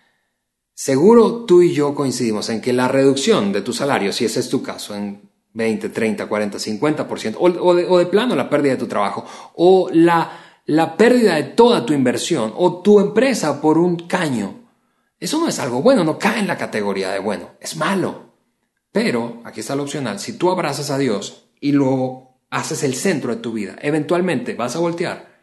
seguro 0.73 1.45
tú 1.45 1.61
y 1.61 1.75
yo 1.75 1.95
coincidimos 1.95 2.49
en 2.49 2.63
que 2.63 2.73
la 2.73 2.89
reducción 2.89 3.53
de 3.53 3.61
tu 3.61 3.75
salario, 3.75 4.15
si 4.15 4.25
ese 4.25 4.41
es 4.41 4.49
tu 4.49 4.63
caso, 4.63 4.97
en 4.97 5.29
20, 5.53 5.91
30, 5.91 6.27
40, 6.27 6.57
50%, 6.57 7.37
o, 7.39 7.45
o, 7.45 7.75
de, 7.75 7.85
o 7.85 7.99
de 7.99 8.07
plano 8.07 8.35
la 8.35 8.49
pérdida 8.49 8.73
de 8.73 8.79
tu 8.79 8.89
trabajo, 8.89 9.27
o 9.57 9.91
la 9.93 10.41
la 10.67 10.97
pérdida 10.97 11.37
de 11.37 11.45
toda 11.45 11.87
tu 11.87 11.93
inversión 11.93 12.53
o 12.57 12.83
tu 12.83 12.99
empresa 12.99 13.61
por 13.61 13.79
un 13.79 13.97
caño. 13.97 14.65
Eso 15.18 15.40
no 15.40 15.48
es 15.48 15.59
algo 15.59 15.83
bueno, 15.83 16.05
no 16.05 16.18
cae 16.18 16.40
en 16.40 16.46
la 16.46 16.59
categoría 16.59 17.11
de 17.11 17.18
bueno, 17.18 17.52
es 17.61 17.76
malo. 17.76 18.35
Pero, 18.92 19.42
aquí 19.44 19.61
está 19.61 19.74
lo 19.74 19.83
opcional, 19.83 20.18
si 20.20 20.35
tú 20.35 20.50
abrazas 20.50 20.90
a 20.90 20.98
Dios 20.98 21.48
y 21.61 21.72
lo 21.72 22.40
haces 22.50 22.83
el 22.83 22.94
centro 22.94 23.35
de 23.35 23.42
tu 23.42 23.52
vida, 23.52 23.76
eventualmente 23.81 24.55
vas 24.55 24.76
a 24.76 24.81
voltear. 24.81 25.37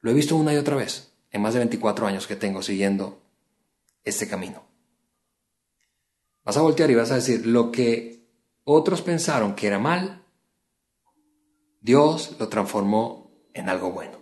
Lo 0.00 0.10
he 0.10 0.14
visto 0.14 0.36
una 0.36 0.54
y 0.54 0.56
otra 0.56 0.76
vez 0.76 1.12
en 1.30 1.42
más 1.42 1.54
de 1.54 1.60
24 1.60 2.06
años 2.06 2.26
que 2.26 2.36
tengo 2.36 2.62
siguiendo 2.62 3.22
este 4.04 4.28
camino. 4.28 4.64
Vas 6.44 6.56
a 6.56 6.62
voltear 6.62 6.90
y 6.90 6.94
vas 6.94 7.10
a 7.10 7.16
decir, 7.16 7.46
lo 7.46 7.70
que 7.70 8.26
otros 8.64 9.02
pensaron 9.02 9.54
que 9.54 9.66
era 9.66 9.78
mal, 9.78 10.24
Dios 11.80 12.36
lo 12.38 12.48
transformó 12.48 13.30
en 13.52 13.68
algo 13.68 13.92
bueno. 13.92 14.18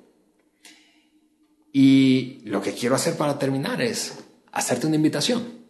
Y 1.72 2.40
lo 2.44 2.62
que 2.62 2.72
quiero 2.72 2.94
hacer 2.94 3.16
para 3.16 3.38
terminar 3.38 3.82
es 3.82 4.25
hacerte 4.56 4.86
una 4.86 4.96
invitación. 4.96 5.66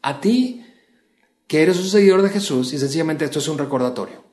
A 0.00 0.20
ti, 0.20 0.64
que 1.48 1.62
eres 1.62 1.78
un 1.78 1.88
seguidor 1.88 2.22
de 2.22 2.30
Jesús, 2.30 2.72
y 2.72 2.78
sencillamente 2.78 3.24
esto 3.24 3.40
es 3.40 3.48
un 3.48 3.58
recordatorio. 3.58 4.24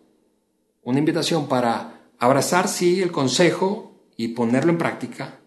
Una 0.83 0.99
invitación 0.99 1.47
para 1.47 2.11
abrazar, 2.19 2.67
sí, 2.67 3.01
el 3.01 3.11
consejo 3.11 4.11
y 4.15 4.29
ponerlo 4.29 4.71
en 4.71 4.77
práctica. 4.77 5.39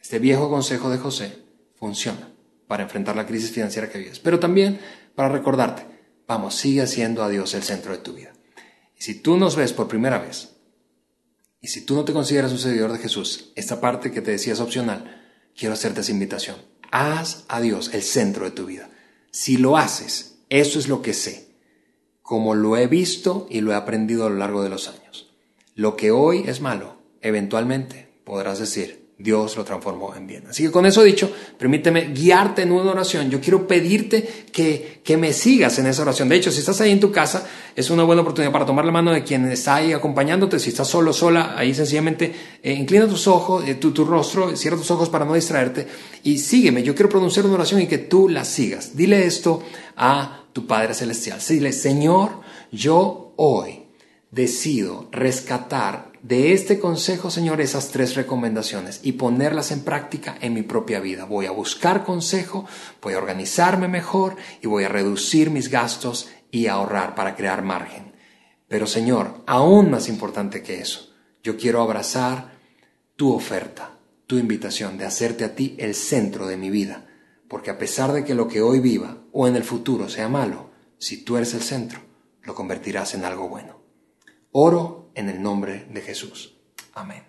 Este 0.00 0.20
viejo 0.20 0.48
consejo 0.48 0.88
de 0.88 0.98
José 0.98 1.42
funciona 1.74 2.32
para 2.68 2.84
enfrentar 2.84 3.16
la 3.16 3.26
crisis 3.26 3.50
financiera 3.50 3.90
que 3.90 3.98
vives. 3.98 4.20
Pero 4.20 4.38
también 4.38 4.78
para 5.16 5.28
recordarte, 5.28 5.84
vamos, 6.28 6.54
sigue 6.54 6.86
siendo 6.86 7.24
a 7.24 7.28
Dios 7.28 7.54
el 7.54 7.64
centro 7.64 7.90
de 7.90 7.98
tu 7.98 8.14
vida. 8.14 8.32
Y 8.96 9.02
si 9.02 9.20
tú 9.20 9.36
nos 9.36 9.56
ves 9.56 9.72
por 9.72 9.88
primera 9.88 10.18
vez, 10.18 10.54
y 11.60 11.66
si 11.66 11.84
tú 11.84 11.96
no 11.96 12.04
te 12.04 12.12
consideras 12.12 12.52
un 12.52 12.58
seguidor 12.58 12.92
de 12.92 12.98
Jesús, 12.98 13.50
esta 13.56 13.80
parte 13.80 14.12
que 14.12 14.20
te 14.20 14.30
decía 14.30 14.52
es 14.52 14.60
opcional, 14.60 15.24
quiero 15.56 15.74
hacerte 15.74 16.02
esa 16.02 16.12
invitación. 16.12 16.73
Haz 16.96 17.42
a 17.48 17.60
Dios 17.60 17.90
el 17.92 18.02
centro 18.02 18.44
de 18.44 18.52
tu 18.52 18.66
vida. 18.66 18.88
Si 19.32 19.56
lo 19.56 19.76
haces, 19.76 20.36
eso 20.48 20.78
es 20.78 20.86
lo 20.86 21.02
que 21.02 21.12
sé, 21.12 21.48
como 22.22 22.54
lo 22.54 22.76
he 22.76 22.86
visto 22.86 23.48
y 23.50 23.62
lo 23.62 23.72
he 23.72 23.74
aprendido 23.74 24.26
a 24.26 24.30
lo 24.30 24.36
largo 24.36 24.62
de 24.62 24.68
los 24.68 24.86
años. 24.86 25.34
Lo 25.74 25.96
que 25.96 26.12
hoy 26.12 26.44
es 26.46 26.60
malo, 26.60 26.98
eventualmente 27.20 28.12
podrás 28.22 28.60
decir, 28.60 29.03
Dios 29.16 29.56
lo 29.56 29.64
transformó 29.64 30.12
en 30.16 30.26
bien. 30.26 30.44
Así 30.48 30.64
que 30.64 30.72
con 30.72 30.86
eso 30.86 31.02
dicho, 31.02 31.30
permíteme 31.56 32.12
guiarte 32.12 32.62
en 32.62 32.72
una 32.72 32.90
oración. 32.90 33.30
Yo 33.30 33.40
quiero 33.40 33.66
pedirte 33.66 34.46
que, 34.52 35.00
que 35.04 35.16
me 35.16 35.32
sigas 35.32 35.78
en 35.78 35.86
esa 35.86 36.02
oración. 36.02 36.28
De 36.28 36.34
hecho, 36.34 36.50
si 36.50 36.58
estás 36.58 36.80
ahí 36.80 36.90
en 36.90 36.98
tu 36.98 37.12
casa, 37.12 37.46
es 37.76 37.90
una 37.90 38.02
buena 38.02 38.22
oportunidad 38.22 38.50
para 38.52 38.66
tomar 38.66 38.84
la 38.84 38.90
mano 38.90 39.12
de 39.12 39.22
quien 39.22 39.44
está 39.52 39.76
ahí 39.76 39.92
acompañándote. 39.92 40.58
Si 40.58 40.70
estás 40.70 40.88
solo, 40.88 41.12
sola, 41.12 41.54
ahí 41.56 41.72
sencillamente 41.74 42.34
eh, 42.60 42.72
inclina 42.72 43.06
tus 43.06 43.28
ojos, 43.28 43.64
eh, 43.68 43.76
tu, 43.76 43.92
tu 43.92 44.04
rostro, 44.04 44.56
cierra 44.56 44.76
tus 44.76 44.90
ojos 44.90 45.08
para 45.08 45.24
no 45.24 45.34
distraerte 45.34 45.86
y 46.24 46.38
sígueme. 46.38 46.82
Yo 46.82 46.94
quiero 46.96 47.08
pronunciar 47.08 47.46
una 47.46 47.54
oración 47.54 47.82
y 47.82 47.86
que 47.86 47.98
tú 47.98 48.28
la 48.28 48.44
sigas. 48.44 48.96
Dile 48.96 49.26
esto 49.26 49.62
a 49.96 50.44
tu 50.52 50.66
Padre 50.66 50.92
Celestial. 50.92 51.38
Dile, 51.48 51.72
Señor, 51.72 52.40
yo 52.72 53.32
hoy 53.36 53.84
decido 54.32 55.08
rescatar 55.12 56.13
de 56.24 56.54
este 56.54 56.80
consejo, 56.80 57.30
Señor, 57.30 57.60
esas 57.60 57.90
tres 57.90 58.14
recomendaciones 58.14 59.00
y 59.02 59.12
ponerlas 59.12 59.70
en 59.72 59.84
práctica 59.84 60.38
en 60.40 60.54
mi 60.54 60.62
propia 60.62 60.98
vida. 60.98 61.26
Voy 61.26 61.44
a 61.44 61.50
buscar 61.50 62.02
consejo, 62.02 62.64
voy 63.02 63.12
a 63.12 63.18
organizarme 63.18 63.88
mejor 63.88 64.36
y 64.62 64.66
voy 64.66 64.84
a 64.84 64.88
reducir 64.88 65.50
mis 65.50 65.68
gastos 65.68 66.30
y 66.50 66.66
ahorrar 66.66 67.14
para 67.14 67.36
crear 67.36 67.62
margen. 67.62 68.14
Pero, 68.68 68.86
Señor, 68.86 69.42
aún 69.46 69.90
más 69.90 70.08
importante 70.08 70.62
que 70.62 70.80
eso, 70.80 71.12
yo 71.42 71.58
quiero 71.58 71.82
abrazar 71.82 72.54
tu 73.16 73.34
oferta, 73.34 73.98
tu 74.26 74.38
invitación 74.38 74.96
de 74.96 75.04
hacerte 75.04 75.44
a 75.44 75.54
ti 75.54 75.76
el 75.78 75.94
centro 75.94 76.46
de 76.46 76.56
mi 76.56 76.70
vida. 76.70 77.06
Porque 77.50 77.70
a 77.70 77.76
pesar 77.76 78.14
de 78.14 78.24
que 78.24 78.34
lo 78.34 78.48
que 78.48 78.62
hoy 78.62 78.80
viva 78.80 79.18
o 79.30 79.46
en 79.46 79.56
el 79.56 79.62
futuro 79.62 80.08
sea 80.08 80.30
malo, 80.30 80.70
si 80.96 81.22
tú 81.22 81.36
eres 81.36 81.52
el 81.52 81.60
centro, 81.60 82.00
lo 82.44 82.54
convertirás 82.54 83.12
en 83.12 83.26
algo 83.26 83.46
bueno. 83.50 83.82
Oro 84.52 85.03
en 85.14 85.28
el 85.28 85.42
nombre 85.42 85.86
de 85.90 86.00
Jesús. 86.00 86.54
Amén. 86.94 87.22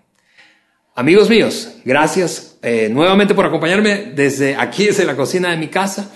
Amigos 0.97 1.29
míos, 1.29 1.75
gracias 1.83 2.57
eh, 2.61 2.87
nuevamente 2.89 3.33
por 3.33 3.45
acompañarme 3.45 4.13
desde 4.15 4.55
aquí, 4.55 4.85
desde 4.85 5.05
la 5.05 5.15
cocina 5.15 5.51
de 5.51 5.57
mi 5.57 5.67
casa. 5.67 6.11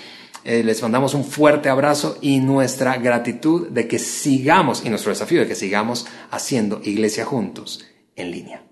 Eh, 0.46 0.64
les 0.64 0.82
mandamos 0.82 1.14
un 1.14 1.26
fuerte 1.26 1.68
abrazo 1.68 2.18
y 2.22 2.40
nuestra 2.40 2.96
gratitud 2.98 3.68
de 3.70 3.90
que 3.90 4.00
sigamos, 4.00 4.86
y 4.86 4.90
nuestro 4.90 5.12
desafío 5.12 5.42
de 5.42 5.48
que 5.48 5.56
sigamos 5.56 6.08
haciendo 6.32 6.80
iglesia 6.84 7.26
juntos 7.26 7.86
en 8.16 8.32
línea. 8.32 8.64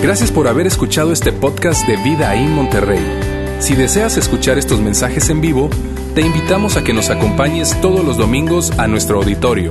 Gracias 0.00 0.30
por 0.30 0.46
haber 0.46 0.68
escuchado 0.68 1.12
este 1.12 1.32
podcast 1.32 1.86
de 1.88 1.96
Vida 1.96 2.36
en 2.36 2.54
Monterrey. 2.54 3.04
Si 3.58 3.74
deseas 3.74 4.16
escuchar 4.16 4.56
estos 4.56 4.80
mensajes 4.80 5.28
en 5.28 5.40
vivo, 5.40 5.68
te 6.14 6.20
invitamos 6.20 6.76
a 6.76 6.84
que 6.84 6.92
nos 6.92 7.10
acompañes 7.10 7.78
todos 7.80 8.04
los 8.04 8.16
domingos 8.16 8.70
a 8.78 8.86
nuestro 8.86 9.18
auditorio. 9.18 9.70